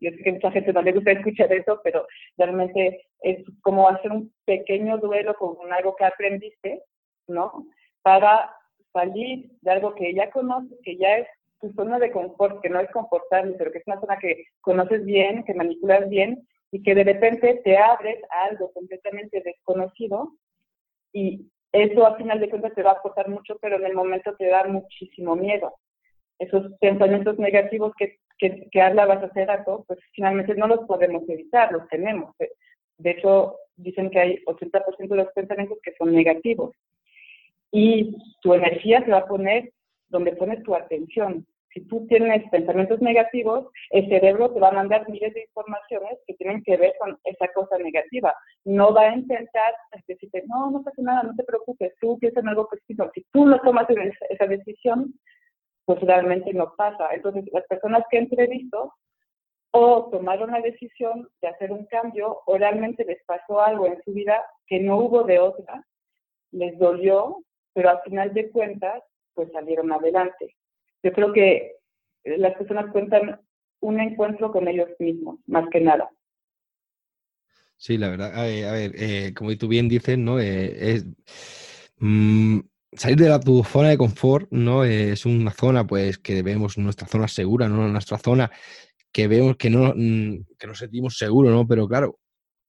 [0.00, 4.12] yo sé que mucha gente no le gusta escuchar eso, pero realmente es como hacer
[4.12, 6.82] un pequeño duelo con algo que aprendiste,
[7.28, 7.66] ¿no?
[8.02, 8.54] Para
[8.92, 11.28] salir de algo que ya conoces, que ya es
[11.60, 15.04] tu zona de confort, que no es confortable, pero que es una zona que conoces
[15.04, 20.32] bien, que manipulas bien, y que de repente te abres a algo completamente desconocido,
[21.12, 24.34] y eso al final de cuentas te va a aportar mucho, pero en el momento
[24.36, 25.74] te da muchísimo miedo.
[26.38, 31.72] Esos pensamientos negativos que que, que hablabas hace rato, pues finalmente no los podemos evitar,
[31.72, 32.34] los tenemos.
[32.98, 36.74] De hecho, dicen que hay 80% de los pensamientos que son negativos.
[37.70, 39.72] Y tu energía se va a poner
[40.14, 41.44] donde pones tu atención.
[41.72, 46.34] Si tú tienes pensamientos negativos, el cerebro te va a mandar miles de informaciones que
[46.34, 48.32] tienen que ver con esa cosa negativa.
[48.64, 49.74] No va a intentar
[50.06, 53.10] decirte, no, no pasa nada, no te preocupes, tú piensas en algo positivo.
[53.12, 53.88] Si tú no tomas
[54.30, 55.14] esa decisión,
[55.84, 57.12] pues realmente no pasa.
[57.12, 58.94] Entonces, las personas que entrevisto
[59.72, 64.12] o tomaron la decisión de hacer un cambio o realmente les pasó algo en su
[64.12, 65.84] vida que no hubo de otra,
[66.52, 69.02] les dolió, pero al final de cuentas,
[69.34, 70.56] pues salieron adelante.
[71.02, 71.76] Yo creo que
[72.24, 73.40] las personas cuentan
[73.80, 76.10] un encuentro con ellos mismos, más que nada.
[77.76, 80.40] Sí, la verdad, a ver, eh, como tú bien dices, ¿no?
[80.40, 81.06] Eh, es,
[81.98, 82.60] mm,
[82.92, 84.84] salir de la, tu zona de confort, ¿no?
[84.84, 87.86] Es una zona, pues, que vemos nuestra zona segura, ¿no?
[87.88, 88.50] Nuestra zona
[89.12, 91.66] que vemos que no, mm, que nos sentimos seguros, ¿no?
[91.66, 92.18] Pero claro,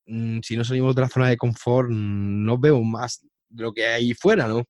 [0.07, 3.73] mm, si no salimos de la zona de confort, mm, no vemos más de lo
[3.73, 4.63] que hay fuera, ¿no?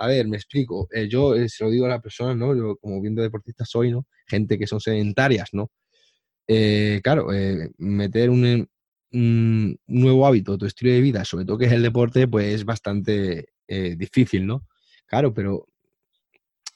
[0.00, 0.88] A ver, me explico.
[0.92, 2.56] Eh, yo eh, se lo digo a las personas, ¿no?
[2.56, 4.06] Yo, como viendo deportista soy, ¿no?
[4.26, 5.70] Gente que son sedentarias, ¿no?
[6.48, 7.28] Eh, claro,
[7.78, 8.68] meter un,
[9.12, 13.50] nuevo hábito, tu estilo de vida, sobre todo que es el deporte, pues es bastante
[13.68, 14.66] difícil, ¿no?
[15.06, 15.66] Claro, pero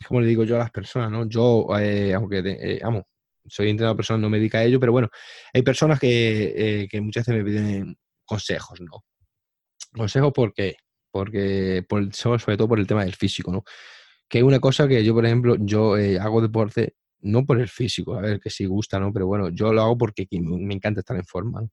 [0.06, 1.28] como le digo yo a las personas, ¿no?
[1.28, 1.68] Yo,
[2.14, 3.08] aunque, eh, amo,
[3.46, 5.08] soy entrenador personal, no me dedica a ello, pero bueno,
[5.52, 9.04] hay personas que, que muchas veces me piden consejos, ¿no?
[9.92, 10.76] Consejos porque,
[11.14, 13.62] porque por, sobre todo por el tema del físico, ¿no?
[14.28, 18.16] Que es una cosa que yo, por ejemplo, yo hago deporte no por el físico,
[18.16, 19.12] a ver, que si gusta, ¿no?
[19.12, 21.70] Pero bueno, yo lo hago porque me encanta estar en forma, ¿no?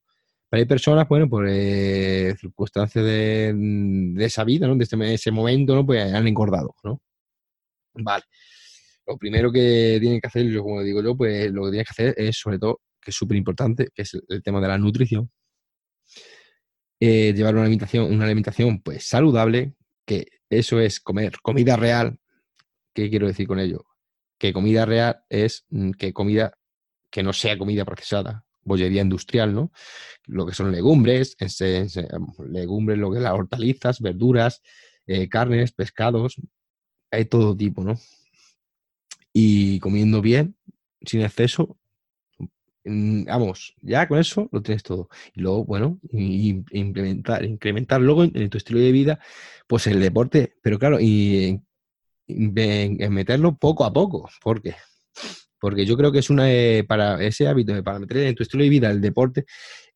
[0.48, 4.76] Pero hay personas, bueno, por eh, circunstancias de, esa vida, ¿no?
[4.76, 5.84] De ese, ese, momento, ¿no?
[5.84, 7.00] Pues han engordado, ¿no?
[7.94, 8.24] Vale.
[9.08, 12.14] Lo primero que tienen que hacer, como digo yo, pues lo que tienen que hacer
[12.16, 15.28] es, sobre todo, que es súper importante, que es el, tema de la nutrición.
[17.04, 19.74] Eh, llevar una alimentación, una alimentación pues saludable,
[20.06, 22.20] que eso es comer comida real.
[22.94, 23.86] ¿Qué quiero decir con ello?
[24.38, 26.56] Que comida real es mm, que comida
[27.10, 29.72] que no sea comida procesada, bollería industrial, ¿no?
[30.26, 31.36] Lo que son legumbres,
[32.48, 34.62] legumbres, lo que las hortalizas, verduras,
[35.08, 36.36] eh, carnes, pescados,
[37.10, 37.98] hay todo tipo, ¿no?
[39.32, 40.54] Y comiendo bien,
[41.04, 41.80] sin exceso,
[42.84, 45.08] vamos, ya con eso lo tienes todo.
[45.34, 49.20] Y luego, bueno, implementar, incrementar luego en, tu estilo de vida,
[49.66, 51.60] pues el deporte, pero claro, y
[52.28, 54.74] meterlo poco a poco, porque
[55.62, 58.64] porque yo creo que es una eh, para ese hábito para meter en tu estilo
[58.64, 59.44] de vida el deporte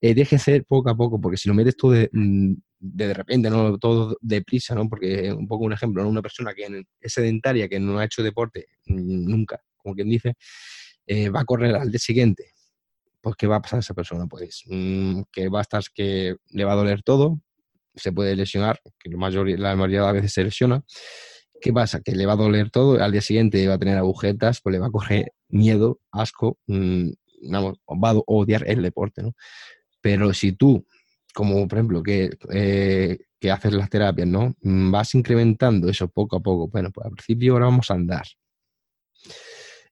[0.01, 3.51] eh, deje ser poco a poco porque si lo metes todo de, mm, de, repente
[3.51, 7.81] no todo deprisa no porque un poco un ejemplo una persona que es sedentaria que
[7.81, 10.35] no ha hecho deporte mm, nunca como quien dice
[11.05, 12.53] eh, va a correr al día siguiente
[13.27, 16.37] pues qué va a pasar a esa persona pues mm, que va a estar que
[16.51, 17.41] le va a doler todo
[17.97, 20.85] se puede lesionar que la mayoría de las veces se lesiona
[21.61, 22.01] ¿Qué pasa?
[22.01, 24.79] Que le va a doler todo, al día siguiente va a tener agujetas, pues le
[24.79, 27.09] va a coger miedo, asco, mmm,
[27.53, 29.35] va a odiar el deporte, ¿no?
[30.01, 30.87] Pero si tú,
[31.35, 34.55] como por ejemplo, que, eh, que haces las terapias, ¿no?
[34.61, 36.69] Mm, vas incrementando eso poco a poco.
[36.69, 38.27] Bueno, pues al principio ahora vamos a andar.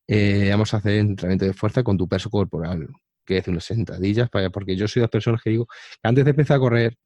[0.07, 2.89] Eh, vamos a hacer entrenamiento de fuerza con tu peso corporal,
[3.25, 6.31] que es unas sentadillas, porque yo soy de las personas que digo que antes de
[6.31, 6.97] empezar a correr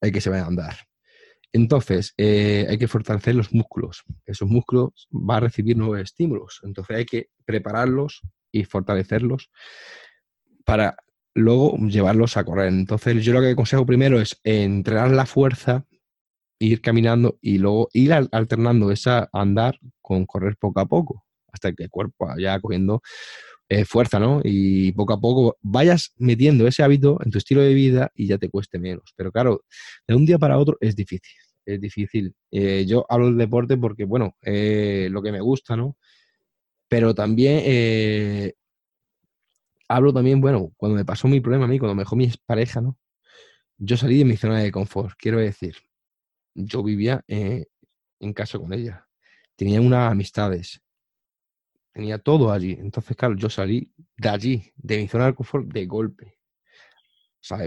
[0.00, 0.76] hay que se vaya a andar.
[1.52, 4.02] Entonces, eh, hay que fortalecer los músculos.
[4.26, 6.60] Esos músculos van a recibir nuevos estímulos.
[6.64, 9.50] Entonces, hay que prepararlos y fortalecerlos
[10.64, 10.96] para
[11.32, 12.68] luego llevarlos a correr.
[12.68, 15.86] Entonces, yo lo que aconsejo primero es entrenar la fuerza,
[16.58, 21.84] ir caminando y luego ir alternando esa andar con correr poco a poco, hasta que
[21.84, 23.00] el cuerpo vaya cogiendo
[23.68, 24.40] eh, fuerza, ¿no?
[24.44, 28.38] Y poco a poco vayas metiendo ese hábito en tu estilo de vida y ya
[28.38, 29.12] te cueste menos.
[29.16, 29.64] Pero claro,
[30.06, 31.32] de un día para otro es difícil
[31.66, 32.34] es difícil.
[32.50, 35.96] Eh, yo hablo del deporte porque, bueno, eh, lo que me gusta, ¿no?
[36.88, 38.54] Pero también eh,
[39.88, 42.80] hablo también, bueno, cuando me pasó mi problema a mí, cuando me dejó mi pareja,
[42.80, 42.98] ¿no?
[43.78, 45.76] Yo salí de mi zona de confort, quiero decir.
[46.54, 49.08] Yo vivía en casa con ella.
[49.56, 50.80] Tenía unas amistades.
[51.94, 52.72] Tenía todo allí.
[52.72, 56.34] Entonces, claro, yo salí de allí, de mi zona de confort, de golpe.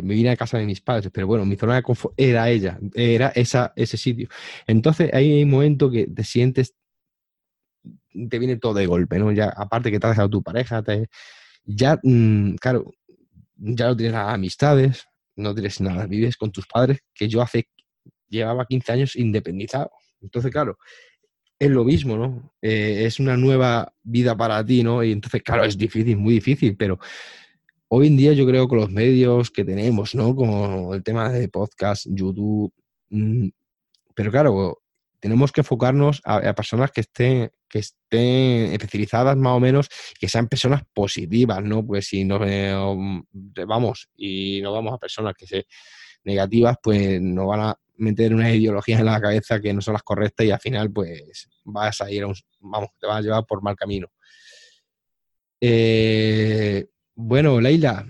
[0.04, 2.80] Me vine a casa de mis padres, pero bueno, mi zona de confort era ella,
[2.96, 4.28] era esa, ese sitio.
[4.66, 6.76] Entonces hay un momento que te sientes,
[8.30, 9.32] te viene todo de golpe, ¿no?
[9.32, 11.08] Ya, aparte que te ha dejado tu pareja, te,
[11.66, 12.92] ya, mm, claro,
[13.58, 17.70] ya no tienes amistades, no tienes nada, vives con tus padres, que yo hace,
[18.30, 19.92] llevaba 15 años independizado.
[20.22, 20.78] Entonces, claro,
[21.60, 22.54] es lo mismo, ¿no?
[22.62, 25.04] Eh, es una nueva vida para ti, ¿no?
[25.04, 27.00] Y entonces, claro, es difícil, muy difícil, pero
[27.90, 30.36] hoy en día yo creo que los medios que tenemos, ¿no?
[30.36, 32.72] Como el tema de podcast, YouTube,
[33.10, 33.50] mm,
[34.16, 34.80] pero claro,
[35.20, 39.90] tenemos que enfocarnos a, personas que estén, que estén especializadas más o menos,
[40.20, 41.86] que sean personas positivas, ¿no?
[41.86, 42.42] Pues si nos
[43.68, 45.64] vamos y nos vamos a personas que sean
[46.24, 50.04] negativas, pues nos van a meter unas ideologías en la cabeza que no son las
[50.04, 53.46] correctas y al final pues vas a ir a un, vamos, te vas a llevar
[53.46, 54.08] por mal camino.
[55.60, 58.06] Eh, bueno, Leila,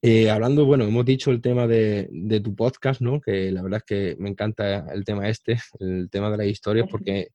[0.00, 2.08] eh, hablando, bueno, hemos dicho el tema de,
[2.42, 3.20] tu podcast, ¿no?
[3.20, 6.88] Que la verdad es que me encanta el tema este, el tema de las historias,
[6.90, 7.28] porque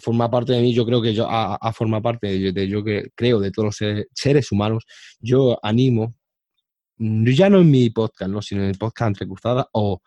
[0.00, 3.38] forma parte de mí, yo creo que yo, a, forma parte de, yo que creo
[3.38, 4.84] de todos los seres, humanos,
[5.20, 6.14] yo animo,
[6.98, 8.42] ya no en mi podcast, ¿no?
[8.42, 10.00] Sino en el podcast Entre Cruzadas o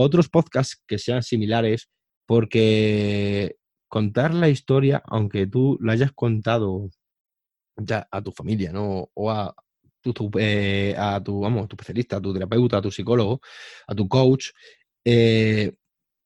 [0.00, 1.90] otros podcasts que sean similares,
[2.26, 3.56] porque
[3.88, 6.90] contar la historia, aunque tú la hayas contado
[7.76, 9.10] ya a tu familia, ¿no?
[9.14, 9.54] O a
[10.00, 13.40] tu, eh, a tu, vamos, tu especialista, a tu terapeuta, a tu psicólogo,
[13.86, 14.48] a tu coach.
[15.04, 15.72] Eh,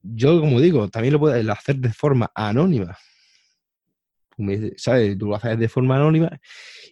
[0.02, 2.96] yo, como digo, también lo puedes hacer de forma anónima.
[4.76, 5.16] ¿Sabes?
[5.18, 6.40] Tú lo haces de forma anónima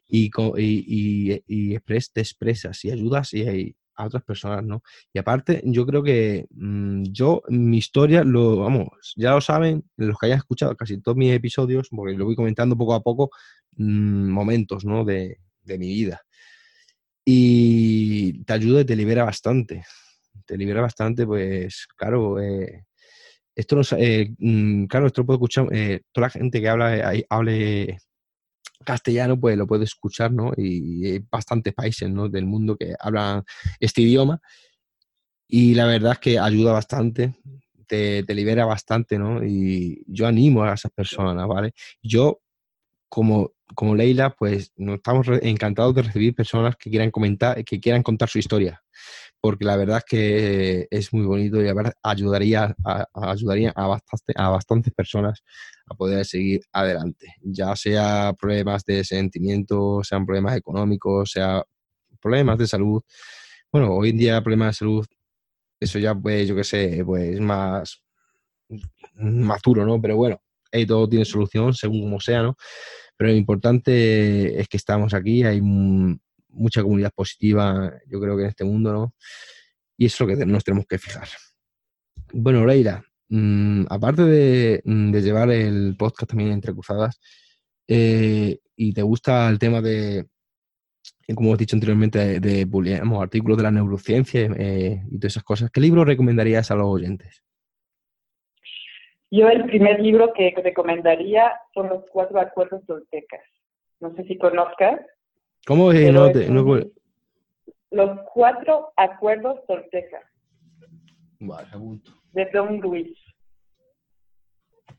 [0.09, 4.83] y, y, y, y te expresas y ayudas y, a otras personas, ¿no?
[5.13, 10.19] Y aparte, yo creo que mm, yo, mi historia, lo, vamos, ya lo saben, los
[10.19, 13.31] que hayan escuchado casi todos mis episodios, porque lo voy comentando poco a poco,
[13.77, 15.05] mm, momentos, ¿no?
[15.05, 16.23] De, de, mi vida.
[17.25, 19.85] Y te ayuda y te libera bastante.
[20.47, 22.85] Te libera bastante, pues, claro, eh,
[23.55, 27.99] esto no, eh, mm, claro, esto lo escuchar, eh, toda la gente que habla, hable
[28.83, 30.53] castellano, pues lo puede escuchar, ¿no?
[30.57, 32.29] Y hay bastantes países, ¿no?
[32.29, 33.45] Del mundo que hablan
[33.81, 34.40] este idioma.
[35.49, 37.35] Y la verdad es que ayuda bastante,
[37.87, 39.45] te, libera bastante, ¿no?
[39.45, 41.73] Y yo animo a esas personas, ¿vale?
[42.03, 42.40] Yo,
[43.09, 48.03] como, como Leila, pues nos estamos encantados de recibir personas que quieran comentar, que quieran
[48.03, 48.83] contar su historia.
[49.43, 51.67] Porque la verdad es que es muy bonito y
[52.05, 55.43] ayudaría a, ayudaría a, bastante, a bastantes personas
[55.89, 61.65] a poder seguir adelante, ya sea problemas de sentimiento, sean problemas económicos, sea
[62.21, 63.03] problemas de salud.
[63.73, 65.07] Bueno, hoy en día problemas de salud,
[65.81, 68.01] eso ya pues yo qué sé, pues más,
[69.65, 70.01] duro, ¿no?
[70.01, 72.55] Pero bueno, ahí todo tiene solución según como sea, ¿no?
[73.17, 75.61] Pero lo importante es que estamos aquí, hay
[76.53, 79.15] mucha comunidad positiva, yo creo que en este mundo, ¿no?
[79.97, 81.29] Y eso es lo que nos tenemos que fijar.
[82.33, 87.21] Bueno, Leira, mm, aparte mm, de, llevar el podcast también entre cruzadas,
[87.88, 90.27] eh, y te gusta el tema de,
[91.35, 95.71] como he dicho anteriormente, de, de artículos de la neurociencia eh, y todas esas cosas,
[95.71, 97.43] ¿qué libro recomendarías a los oyentes?
[99.31, 103.41] Yo el primer libro que recomendaría son los cuatro acuerdos toltecas.
[103.99, 105.01] No sé si conozcas.
[105.66, 106.12] ¿Cómo es?
[106.12, 106.29] No,
[107.92, 110.25] los cuatro acuerdos toltecas.
[111.40, 111.68] Vale,
[112.33, 113.16] De Don Luis.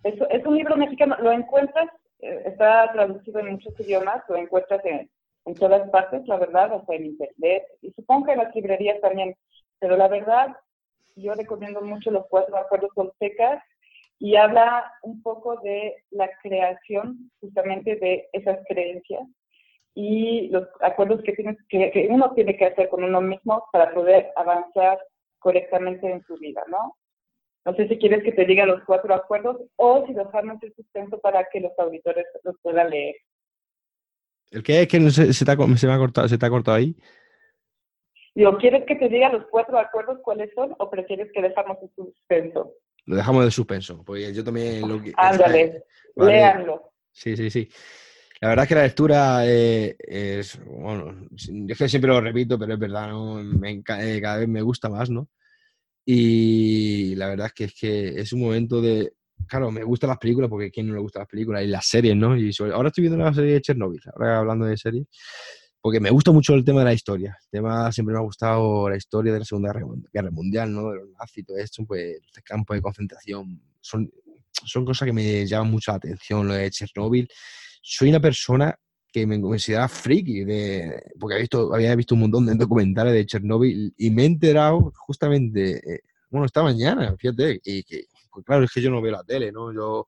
[0.04, 4.82] Es, es un libro mexicano, lo encuentras, eh, está traducido en muchos idiomas, lo encuentras
[4.86, 5.10] en,
[5.56, 9.36] todas partes, la verdad, hasta en internet, y supongo que en las librerías también,
[9.80, 10.56] pero la verdad,
[11.16, 13.62] yo recomiendo mucho los cuatro acuerdos toltecas
[14.20, 19.24] y habla un poco de la creación justamente de esas creencias
[19.96, 24.32] y los acuerdos que, tienes, que, uno tiene que hacer con uno mismo para poder
[24.36, 25.00] avanzar
[25.40, 26.98] correctamente en su vida, ¿no?
[27.66, 31.20] No sé si quieres que te diga los cuatro acuerdos o si dejarnos el sustento
[31.20, 33.16] para que los auditores los puedan leer.
[34.52, 36.50] ¿El qué es que se, se, te ha, se, me ha cortado, se te ha
[36.50, 36.96] cortado ahí?
[38.36, 41.90] Digo, ¿quieres que te diga los cuatro acuerdos cuáles son o prefieres que dejamos el
[41.96, 42.74] suspenso?
[43.06, 45.14] Lo dejamos de suspenso, porque yo también lo que...
[45.16, 45.84] Ándale,
[46.16, 46.92] léanlo.
[47.12, 47.70] Sí, sí, sí.
[48.44, 52.74] La verdad es que la lectura eh, es, bueno, es que siempre lo repito, pero
[52.74, 53.40] es verdad, ¿no?
[53.40, 55.30] Eh, cada vez me gusta más, ¿no?
[56.06, 59.14] Y la verdad es que es que es un momento de,
[59.48, 62.18] claro, me gustan las películas porque quién no le gustan las películas y las series,
[62.18, 62.36] ¿no?
[62.38, 65.08] Y ahora estoy viendo la serie de Chernobyl, ahora hablando de series,
[65.80, 67.38] porque me gusta mucho el tema de la historia.
[67.44, 69.72] El tema siempre me ha gustado la historia de la Segunda
[70.12, 70.92] Guerra Mundial, ¿no?
[70.92, 74.12] De los nazis todo esto, pues los campos de concentración son,
[74.52, 77.30] son cosas que me llaman mucho la atención, lo de Chernobyl
[77.84, 78.76] soy una persona
[79.12, 83.26] que me considera friki, de, porque había visto, había visto un montón de documentales de
[83.26, 86.00] Chernobyl y me he enterado justamente, eh,
[86.32, 89.52] bueno, esta mañana, fíjate, y que, pues claro, es que yo no veo la tele,
[89.52, 89.72] ¿no?
[89.72, 90.08] Yo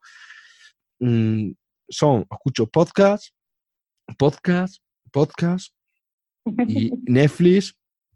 [0.99, 1.51] mm,
[1.87, 3.27] son, escucho podcast,
[4.17, 4.77] podcast,
[5.11, 5.71] podcast
[6.67, 7.75] y Netflix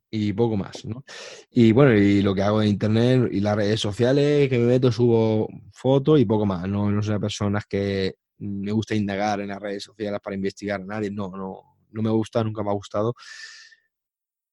[0.10, 1.04] y poco más, ¿no?
[1.52, 4.92] Y bueno, y lo que hago en internet y las redes sociales, que me meto,
[4.92, 9.50] subo fotos y poco más, no, no soy una persona que me gusta indagar en
[9.50, 12.74] las redes sociales para investigar a nadie, no, no, no me gusta, nunca me ha
[12.74, 13.14] gustado.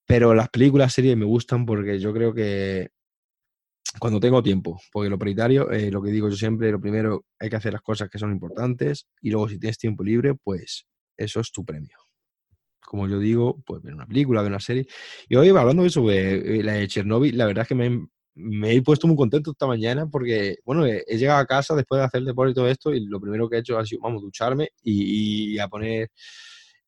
[0.07, 2.91] Pero las películas, series me gustan porque yo creo que
[3.99, 7.49] cuando tengo tiempo, porque lo prioritario, eh, lo que digo yo siempre, lo primero hay
[7.49, 11.41] que hacer las cosas que son importantes y luego si tienes tiempo libre, pues eso
[11.41, 11.97] es tu premio.
[12.81, 14.87] Como yo digo, pues ver una película, ver una serie.
[15.29, 18.75] Y hoy hablando de eso, eh, la de Chernobyl, la verdad es que me, me
[18.75, 22.21] he puesto muy contento esta mañana porque, bueno, he, llegado a casa después de hacer
[22.21, 24.71] el deporte y todo esto y lo primero que he hecho ha sido, vamos, ducharme
[24.83, 26.11] y, a poner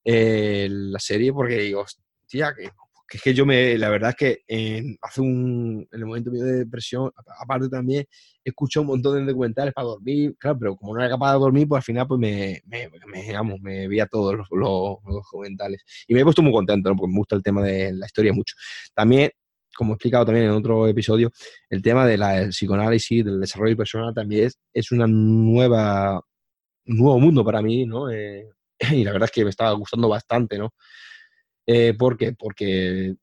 [0.04, 2.70] eh, la serie porque digo, hostia, que,
[3.10, 6.44] es que yo me, la verdad es que en, hace un, en el momento mío
[6.44, 8.04] de depresión, aparte también,
[8.44, 11.66] escucho un montón de documentales para dormir, claro, pero como no era capaz de dormir,
[11.66, 15.82] pues al final pues me, me, me, vamos, me veía todos los, los, documentales.
[16.06, 16.96] Y me he puesto muy contento, ¿no?
[16.96, 18.54] porque me gusta el tema de la historia mucho.
[18.94, 19.30] También
[19.78, 21.30] como he explicado también en otro episodio,
[21.70, 26.20] el tema de la psicoanálisis, del desarrollo personal también es, es una nueva,
[26.86, 28.10] un nuevo mundo para mí, ¿no?
[28.10, 28.50] Eh,
[28.90, 30.74] y la verdad es que me estaba gustando bastante, ¿no?
[31.64, 32.32] Eh, ¿Por qué?
[32.32, 33.14] Porque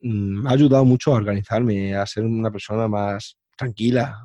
[0.00, 4.18] mm, me ha ayudado mucho a organizarme, a ser una persona más tranquila.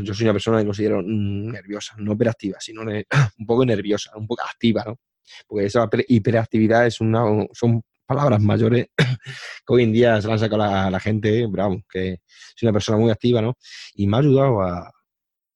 [0.00, 4.28] Yo soy una persona que considero mm, nerviosa, no operativa, sino un poco nerviosa, un
[4.28, 5.00] poco activa, ¿no?
[5.48, 10.58] Porque esa hiperactividad es una, son palabras mayores que hoy en día se han sacado
[10.58, 12.20] la, la gente, pero que
[12.56, 13.54] soy una persona muy activa, ¿no?
[13.94, 14.92] Y me ha ayudado a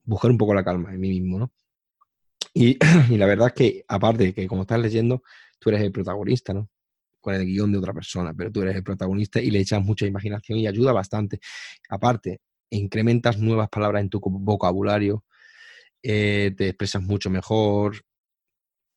[0.05, 1.53] buscar un poco la calma en mí mismo, ¿no?
[2.55, 2.79] Y,
[3.17, 5.23] la verdad es que, aparte que como estás leyendo,
[5.59, 6.69] tú eres el protagonista, ¿no?
[7.21, 10.07] Con el guion de otra persona, pero tú eres el protagonista y le echas mucha
[10.07, 11.41] imaginación y ayuda bastante.
[11.89, 12.41] Aparte,
[12.71, 15.25] incrementas nuevas palabras en tu vocabulario,
[16.03, 18.03] eh, te expresas mucho mejor,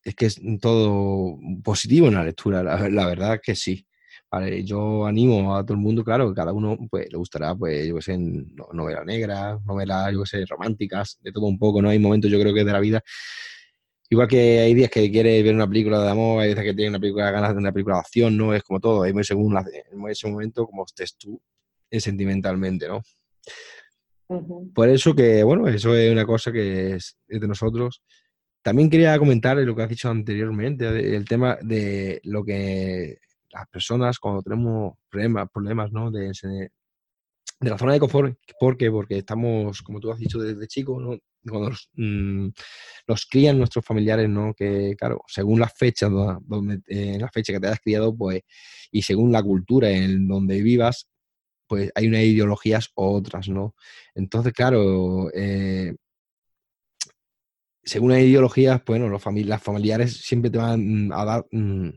[0.04, 3.86] es que es todo positivo en la lectura, la, verdad que sí.
[4.30, 7.88] Vale, yo animo a todo el mundo, claro, que cada uno pues, le gustará, pues,
[7.88, 11.90] yo que sé, novelas negras, novelas, yo que sé, románticas, de todo un poco, ¿no?
[11.90, 13.04] Hay momentos, yo creo que de la vida
[14.12, 16.90] Igual que hay días que quieres ver una película de amor, hay veces que tienes
[16.90, 18.54] una película, ganas de una película de acción, ¿no?
[18.54, 21.42] Es como todo, es muy según en ese momento como estés tú
[21.90, 23.02] sentimentalmente, ¿no?
[24.76, 28.04] Por eso que, bueno, eso es una cosa que es, de nosotros.
[28.62, 33.18] También quería comentar lo que has dicho anteriormente, el tema de lo que
[33.52, 36.12] las personas cuando tenemos problemas, problemas ¿no?
[36.12, 36.32] de,
[37.60, 38.38] de la zona de confort.
[38.60, 38.92] ¿Por qué?
[38.92, 41.18] Porque estamos, como tú has dicho desde chico, ¿no?
[41.50, 42.50] cuando nos, mm,
[43.30, 44.54] crían nuestros familiares, ¿no?
[44.54, 48.42] Que, claro, según las fechas, donde, en la fecha que te hayas criado, pues,
[48.92, 51.08] y según la cultura en donde vivas,
[51.68, 53.76] pues hay unas ideologías u otras, ¿no?
[54.16, 55.96] Entonces, claro, eh,
[57.84, 61.90] según las ideologías, bueno, los las familiares siempre te van a dar mm,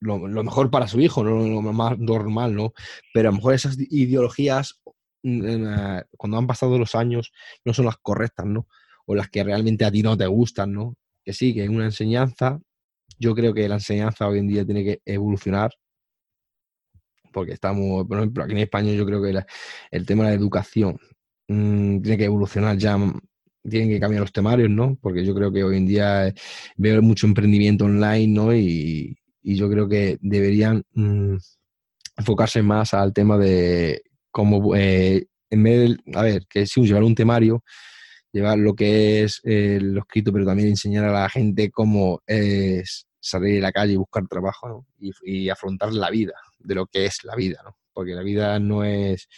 [0.00, 1.46] lo, mejor para su hijo, ¿no?
[1.46, 2.72] lo más normal, ¿no?
[3.14, 4.80] Pero a lo mejor esas ideologías,
[5.22, 7.32] mm, cuando han pasado los años,
[7.64, 8.66] no son las correctas, ¿no?
[9.06, 10.94] O las que realmente a ti no te gustan, ¿no?
[11.24, 12.60] Que sí, que es una enseñanza.
[13.18, 15.72] Yo creo que la enseñanza hoy en día tiene que evolucionar
[17.32, 19.42] porque estamos, por ejemplo, aquí en España yo creo que
[19.90, 20.98] el tema de la educación
[21.48, 22.96] mm, tiene que evolucionar ya,
[23.68, 24.96] tienen que cambiar los temarios, ¿no?
[25.00, 26.34] Porque yo creo que hoy en día eh,
[26.76, 28.54] veo mucho emprendimiento online, ¿no?
[28.54, 31.34] Y, yo creo que deberían mm,
[32.16, 37.02] enfocarse más al tema de cómo, eh, en vez de, a ver, que sí, llevar
[37.02, 37.64] un temario,
[38.32, 43.06] llevar lo que es eh, lo escrito, pero también enseñar a la gente cómo es
[43.18, 47.24] salir a la calle y buscar trabajo y, afrontar la vida, de lo que es
[47.24, 47.76] la vida, ¿no?
[47.92, 49.28] Porque la vida no es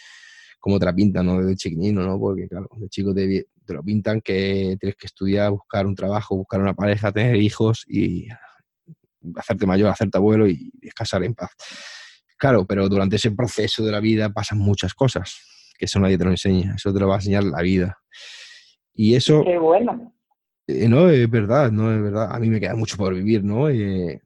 [0.59, 1.39] como te la pintan, ¿no?
[1.39, 2.19] Desde chiquinino, ¿no?
[2.19, 6.61] Porque, claro, de chico te, lo pintan que tienes que estudiar, buscar un trabajo, buscar
[6.61, 8.27] una pareja, tener hijos y
[9.35, 11.51] hacerte mayor, hacerte abuelo y descansar en paz.
[12.37, 15.35] Claro, pero durante ese proceso de la vida pasan muchas cosas,
[15.77, 17.97] que eso nadie te lo enseña, eso te lo va a enseñar la vida.
[18.93, 19.43] Y eso...
[19.43, 20.13] Qué bueno.
[20.67, 22.33] Eh, no, es verdad, no es verdad.
[22.33, 23.69] A mí me queda mucho por vivir, ¿no?
[23.69, 24.21] Eh,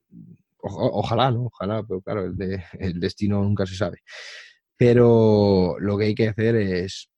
[0.61, 1.45] ojalá, ¿no?
[1.45, 3.99] Ojalá, pero claro, el, el destino nunca se sabe.
[4.77, 7.09] Pero lo que hay que hacer es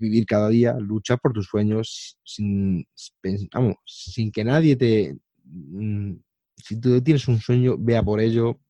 [0.00, 2.86] vivir cada día, luchar por tus sueños sin,
[3.52, 5.16] vamos, sin que nadie te...
[5.44, 6.14] Mm,
[6.56, 8.60] si tú tienes un sueño, vea por ello,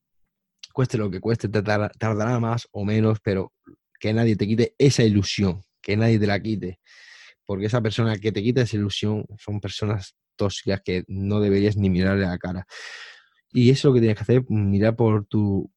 [0.73, 3.53] cueste lo que cueste, te tardará más o menos, pero
[3.99, 6.81] que nadie te quite esa ilusión, que nadie te la quite
[7.51, 11.91] porque esa persona que te quita esa ilusión son personas tóxicas que no deberías ni
[11.91, 12.65] mirarle a la cara.
[13.51, 15.69] Y eso es lo que tienes que hacer, mirar por tu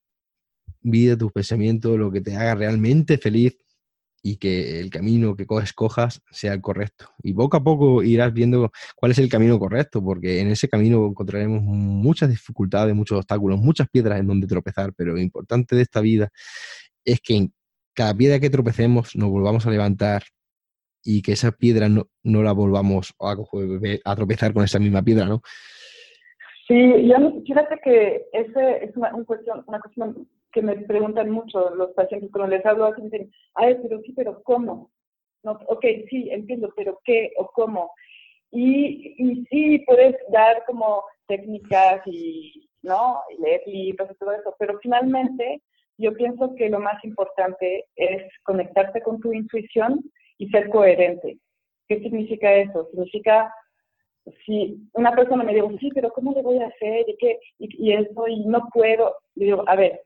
[0.81, 3.57] vida, tus pensamientos, lo que te haga realmente feliz
[4.25, 7.09] y que el camino que escojas sea el correcto.
[7.21, 11.05] Y poco a poco irás viendo cuál es el camino correcto, porque en ese camino
[11.05, 15.99] encontraremos muchas dificultades, muchos obstáculos, muchas piedras en donde tropezar, pero lo importante de esta
[15.99, 16.29] vida
[17.03, 17.53] es que en
[17.93, 20.23] cada piedra que tropecemos nos volvamos a levantar
[21.03, 25.41] y que esa piedra no, no la volvamos a, tropezar con esa misma piedra, ¿no?
[26.65, 31.91] Sí, yo fíjate que ese es una, cuestión, una cuestión que me preguntan mucho los
[31.91, 34.91] pacientes cuando les hablo así, dicen, ay, pero sí, pero ¿cómo?
[35.43, 37.91] No, ok, sí, entiendo, pero ¿qué o cómo?
[38.51, 43.19] Y, y sí, puedes dar como técnicas y, ¿no?
[43.35, 45.61] Y leer libros y todo eso, pero finalmente
[45.97, 50.01] yo pienso que lo más importante es conectarte con tu intuición
[50.37, 51.37] y ser coherente.
[51.87, 52.87] ¿Qué significa eso?
[52.91, 53.53] Significa,
[54.45, 57.09] si una persona me dice, sí, pero ¿cómo le voy a hacer?
[57.09, 57.39] ¿Y, qué?
[57.59, 59.15] y, y eso, y no puedo.
[59.35, 60.01] Le digo, a ver,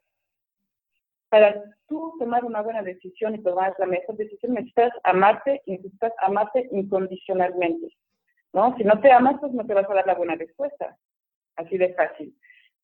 [1.29, 6.13] para tú tomar una buena decisión y tomar la mejor decisión, necesitas amarte y necesitas
[6.21, 7.89] amarte incondicionalmente.
[8.53, 8.75] ¿no?
[8.77, 10.97] Si no te amas, pues no te vas a dar la buena respuesta.
[11.55, 12.33] Así de fácil.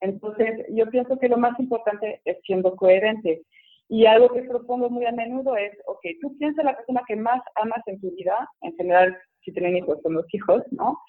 [0.02, 3.44] Entonces, yo pienso que lo más importante es siendo coherente.
[3.88, 7.42] Y algo que propongo muy a menudo es, ok, tú piensas la persona que más
[7.56, 11.00] amas en tu vida, en general, si tienen hijos, son los hijos, ¿no?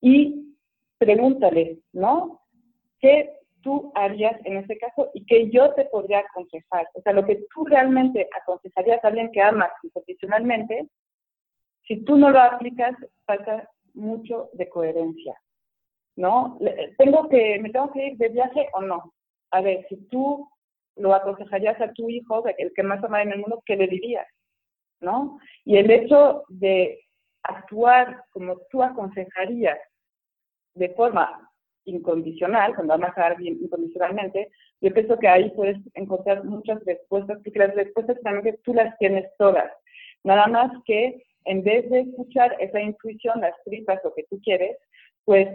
[0.00, 0.54] Y
[0.98, 2.40] pregúntale, ¿no?
[3.00, 3.32] ¿Qué
[3.68, 6.88] tú harías en ese caso y qué yo te podría aconsejar?
[6.94, 10.88] O sea, lo que tú realmente aconsejarías a alguien que amas incondicionalmente,
[11.86, 12.96] si tú no lo aplicas,
[13.26, 15.34] falta mucho de coherencia,
[16.16, 16.58] ¿no?
[16.96, 19.12] Tengo que, ¿Me tengo que ir de viaje o no?
[19.50, 20.48] A ver, si tú
[20.96, 24.26] lo aconsejarías a tu hijo, el que más ama en el mundo, ¿qué le dirías?
[25.00, 25.38] ¿No?
[25.66, 26.98] Y el hecho de
[27.42, 29.78] actuar como tú aconsejarías
[30.74, 31.47] de forma
[31.88, 37.58] incondicional, cuando amas a alguien incondicionalmente, yo pienso que ahí puedes encontrar muchas respuestas, porque
[37.58, 39.70] las respuestas también tú las tienes todas.
[40.24, 44.76] Nada más que en vez de escuchar esa intuición, las tripas, lo que tú quieres,
[45.24, 45.48] pues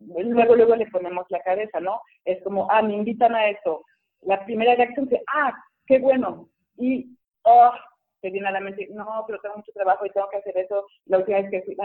[0.00, 2.00] luego, luego le ponemos la cabeza, ¿no?
[2.24, 3.84] Es como, ah, me invitan a eso,
[4.22, 5.54] la primera reacción es, ah,
[5.86, 7.72] qué bueno, y, oh,
[8.20, 10.86] te viene a la mente, no, pero tengo mucho trabajo y tengo que hacer eso,
[11.06, 11.76] la última vez que fui,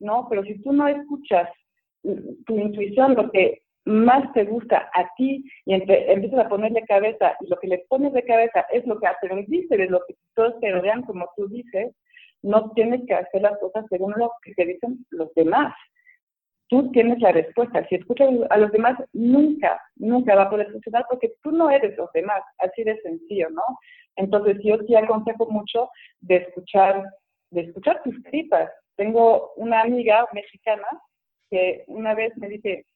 [0.00, 1.48] no, pero si tú no escuchas
[2.46, 7.48] tu intuición, lo que más te gusta a ti y empiezas a ponerle cabeza y
[7.48, 10.72] lo que le pones de cabeza es lo que aprendiste de lo que todos te
[10.72, 11.94] vean como tú dices,
[12.42, 15.74] no tienes que hacer las cosas según lo que te dicen los demás.
[16.68, 17.86] Tú tienes la respuesta.
[17.88, 21.96] Si escuchas a los demás, nunca, nunca va a poder funcionar porque tú no eres
[21.98, 22.42] los demás.
[22.58, 23.62] Así de sencillo, ¿no?
[24.16, 25.90] Entonces yo sí aconsejo mucho
[26.20, 27.04] de escuchar,
[27.50, 28.70] de escuchar tus tripas.
[28.96, 30.86] Tengo una amiga mexicana
[31.52, 32.86] que una vez me dice,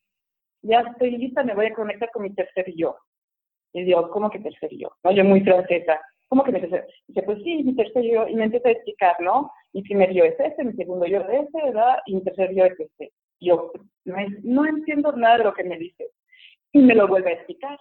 [0.62, 2.96] ya estoy lista, me voy a conectar con mi tercer yo.
[3.74, 4.88] Y digo, ¿cómo que tercer yo?
[5.04, 6.00] No, yo muy francesa.
[6.28, 6.88] ¿Cómo que mi tercer?
[7.06, 8.26] Dice, pues sí, mi tercer yo.
[8.26, 9.52] Y me empieza a explicar, ¿no?
[9.74, 11.98] Mi primer yo es este, mi segundo yo es este, ¿verdad?
[12.06, 13.12] Y mi tercer yo es este.
[13.40, 13.72] Yo
[14.06, 16.08] no, no entiendo nada de lo que me dice.
[16.72, 17.78] Y me lo vuelve a explicar.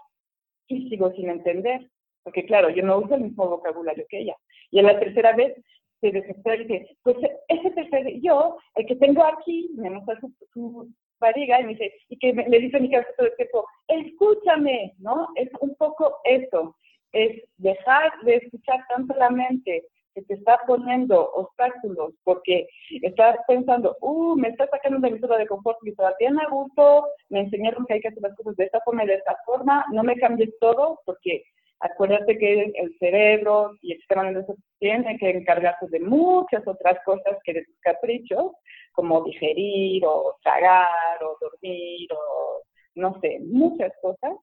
[0.67, 1.89] Y sigo sin entender.
[2.23, 4.35] Porque claro, yo no uso el mismo vocabulario que ella.
[4.71, 5.55] Y a la tercera vez
[6.01, 7.17] desespera y dice, pues
[7.47, 10.89] ese tercer yo, el que tengo aquí, me muestra su, su
[11.21, 15.27] y me dice, y que le dice a mi cabeza todo el tiempo, escúchame, ¿no?
[15.35, 16.75] Es un poco eso,
[17.13, 22.67] es dejar de escuchar tanto la mente que te está poniendo obstáculos porque
[23.01, 26.47] estás pensando, uh, me está sacando de mi zona de confort, mi zona bien a
[26.49, 29.35] gusto, me enseñaron que hay que hacer las cosas de esta forma y de esta
[29.45, 31.43] forma, no me cambies todo porque
[31.79, 37.37] acuérdate que el cerebro y el sistema nervioso tiene que encargarse de muchas otras cosas
[37.43, 38.51] que de tus caprichos
[38.93, 42.61] como digerir o tragar o dormir o
[42.95, 44.37] no sé, muchas cosas,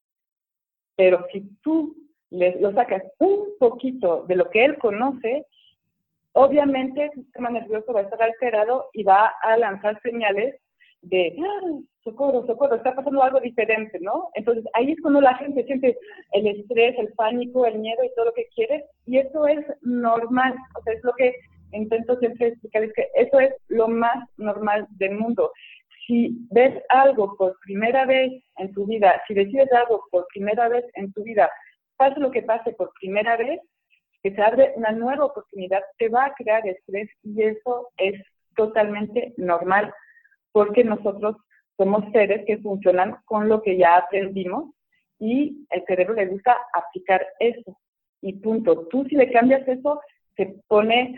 [0.95, 1.97] pero si tú
[2.31, 5.47] le, lo sacas un poquito de lo que él conoce,
[6.33, 10.61] obviamente el sistema nervioso va a estar alterado y va a lanzar señales
[11.03, 11.79] de ¡Ah!
[12.05, 14.31] socorro, socorro, está pasando algo diferente, ¿no?
[14.35, 15.97] Entonces ahí es cuando la gente siente
[16.33, 20.55] el estrés, el pánico, el miedo y todo lo que quiere, y eso es normal,
[20.79, 21.35] o sea, es lo que
[21.73, 25.53] intento siempre explicarles que eso es lo más normal del mundo.
[26.07, 30.85] Si ves algo por primera vez en tu vida, si decides algo por primera vez
[30.95, 31.51] en tu vida,
[31.97, 33.61] pase lo que pase por primera vez,
[34.23, 38.21] que se abre una nueva oportunidad, te va a crear estrés y eso es
[38.57, 39.93] totalmente normal
[40.53, 41.37] porque nosotros
[41.77, 44.75] somos seres que funcionan con lo que ya aprendimos
[45.19, 47.79] y el cerebro le gusta aplicar eso.
[48.21, 48.87] Y punto.
[48.89, 50.01] Tú si le cambias eso,
[50.37, 51.15] se pone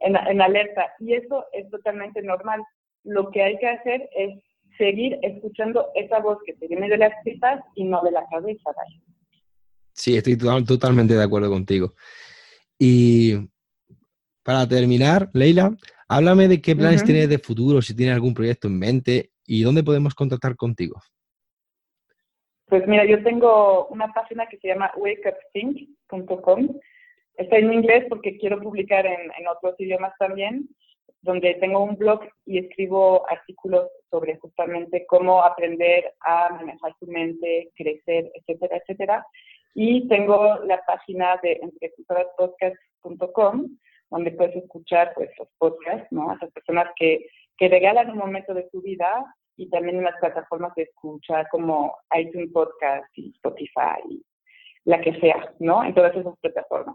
[0.00, 2.62] en, alerta y eso es totalmente normal.
[3.04, 4.40] Lo que hay que hacer es
[4.78, 8.70] seguir escuchando esa voz que te viene de las tripas y no de la cabeza.
[9.92, 11.94] Sí, estoy totalmente de acuerdo contigo.
[12.78, 13.34] Y
[14.42, 15.76] para terminar, Leila,
[16.16, 19.82] háblame de qué planes tienes de futuro, si tienes algún proyecto en mente y dónde
[19.82, 21.00] podemos contactar contigo.
[22.66, 26.68] Pues mira, yo tengo una página que se llama wakeupthink.com
[27.36, 30.68] Está en inglés porque quiero publicar en, otros idiomas también,
[31.20, 37.72] donde tengo un blog y escribo artículos sobre justamente cómo aprender a manejar tu mente,
[37.74, 39.26] crecer, etcétera, etcétera.
[39.74, 43.68] Y tengo la página de entreculturaspodcast.com,
[44.14, 46.30] donde puedes escuchar pues, los podcasts, ¿no?
[46.30, 47.26] A esas personas que,
[47.58, 49.24] que regalan un momento de su vida
[49.56, 54.22] y también en las plataformas de escucha como iTunes Podcast y Spotify,
[54.84, 55.82] la que sea, ¿no?
[55.82, 56.94] En todas esas plataformas.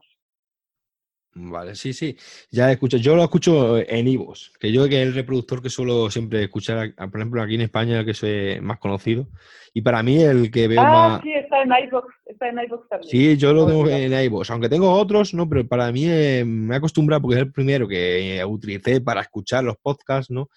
[1.33, 2.17] Vale, sí, sí.
[2.51, 2.97] Ya escucho.
[2.97, 6.93] Yo lo escucho en Ivos, que yo que es el reproductor que suelo siempre escuchar,
[6.95, 9.27] por ejemplo, aquí en España, el que soy más conocido.
[9.73, 11.21] Y para mí el que veo ah, más...
[11.21, 13.09] sí, está en iVoox, está en iVoox también.
[13.09, 15.47] Sí, yo lo tengo en iVoox, aunque tengo otros, ¿no?
[15.47, 19.63] Pero para mí eh, me he acostumbrado porque es el primero que utilicé para escuchar
[19.63, 20.49] los podcasts, ¿no?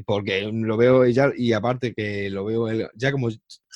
[0.00, 3.28] Y porque lo veo ya, y aparte que lo veo ya como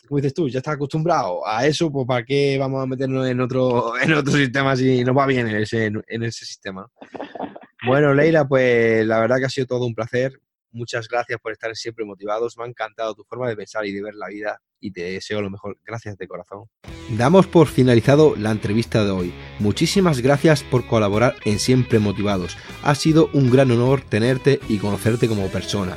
[0.06, 3.40] como dices tú, ya estás acostumbrado a eso, pues ¿para qué vamos a meternos en
[3.40, 6.90] otro, en otro sistema si nos va bien en ese, en ese sistema?
[7.86, 10.40] Bueno, Leila, pues la verdad que ha sido todo un placer.
[10.72, 12.56] Muchas gracias por estar siempre motivados.
[12.58, 15.40] Me ha encantado tu forma de pensar y de ver la vida y te deseo
[15.40, 15.78] lo mejor.
[15.84, 16.64] Gracias de corazón.
[17.10, 19.34] Damos por finalizado la entrevista de hoy.
[19.60, 22.56] Muchísimas gracias por colaborar en Siempre Motivados.
[22.82, 25.96] Ha sido un gran honor tenerte y conocerte como persona.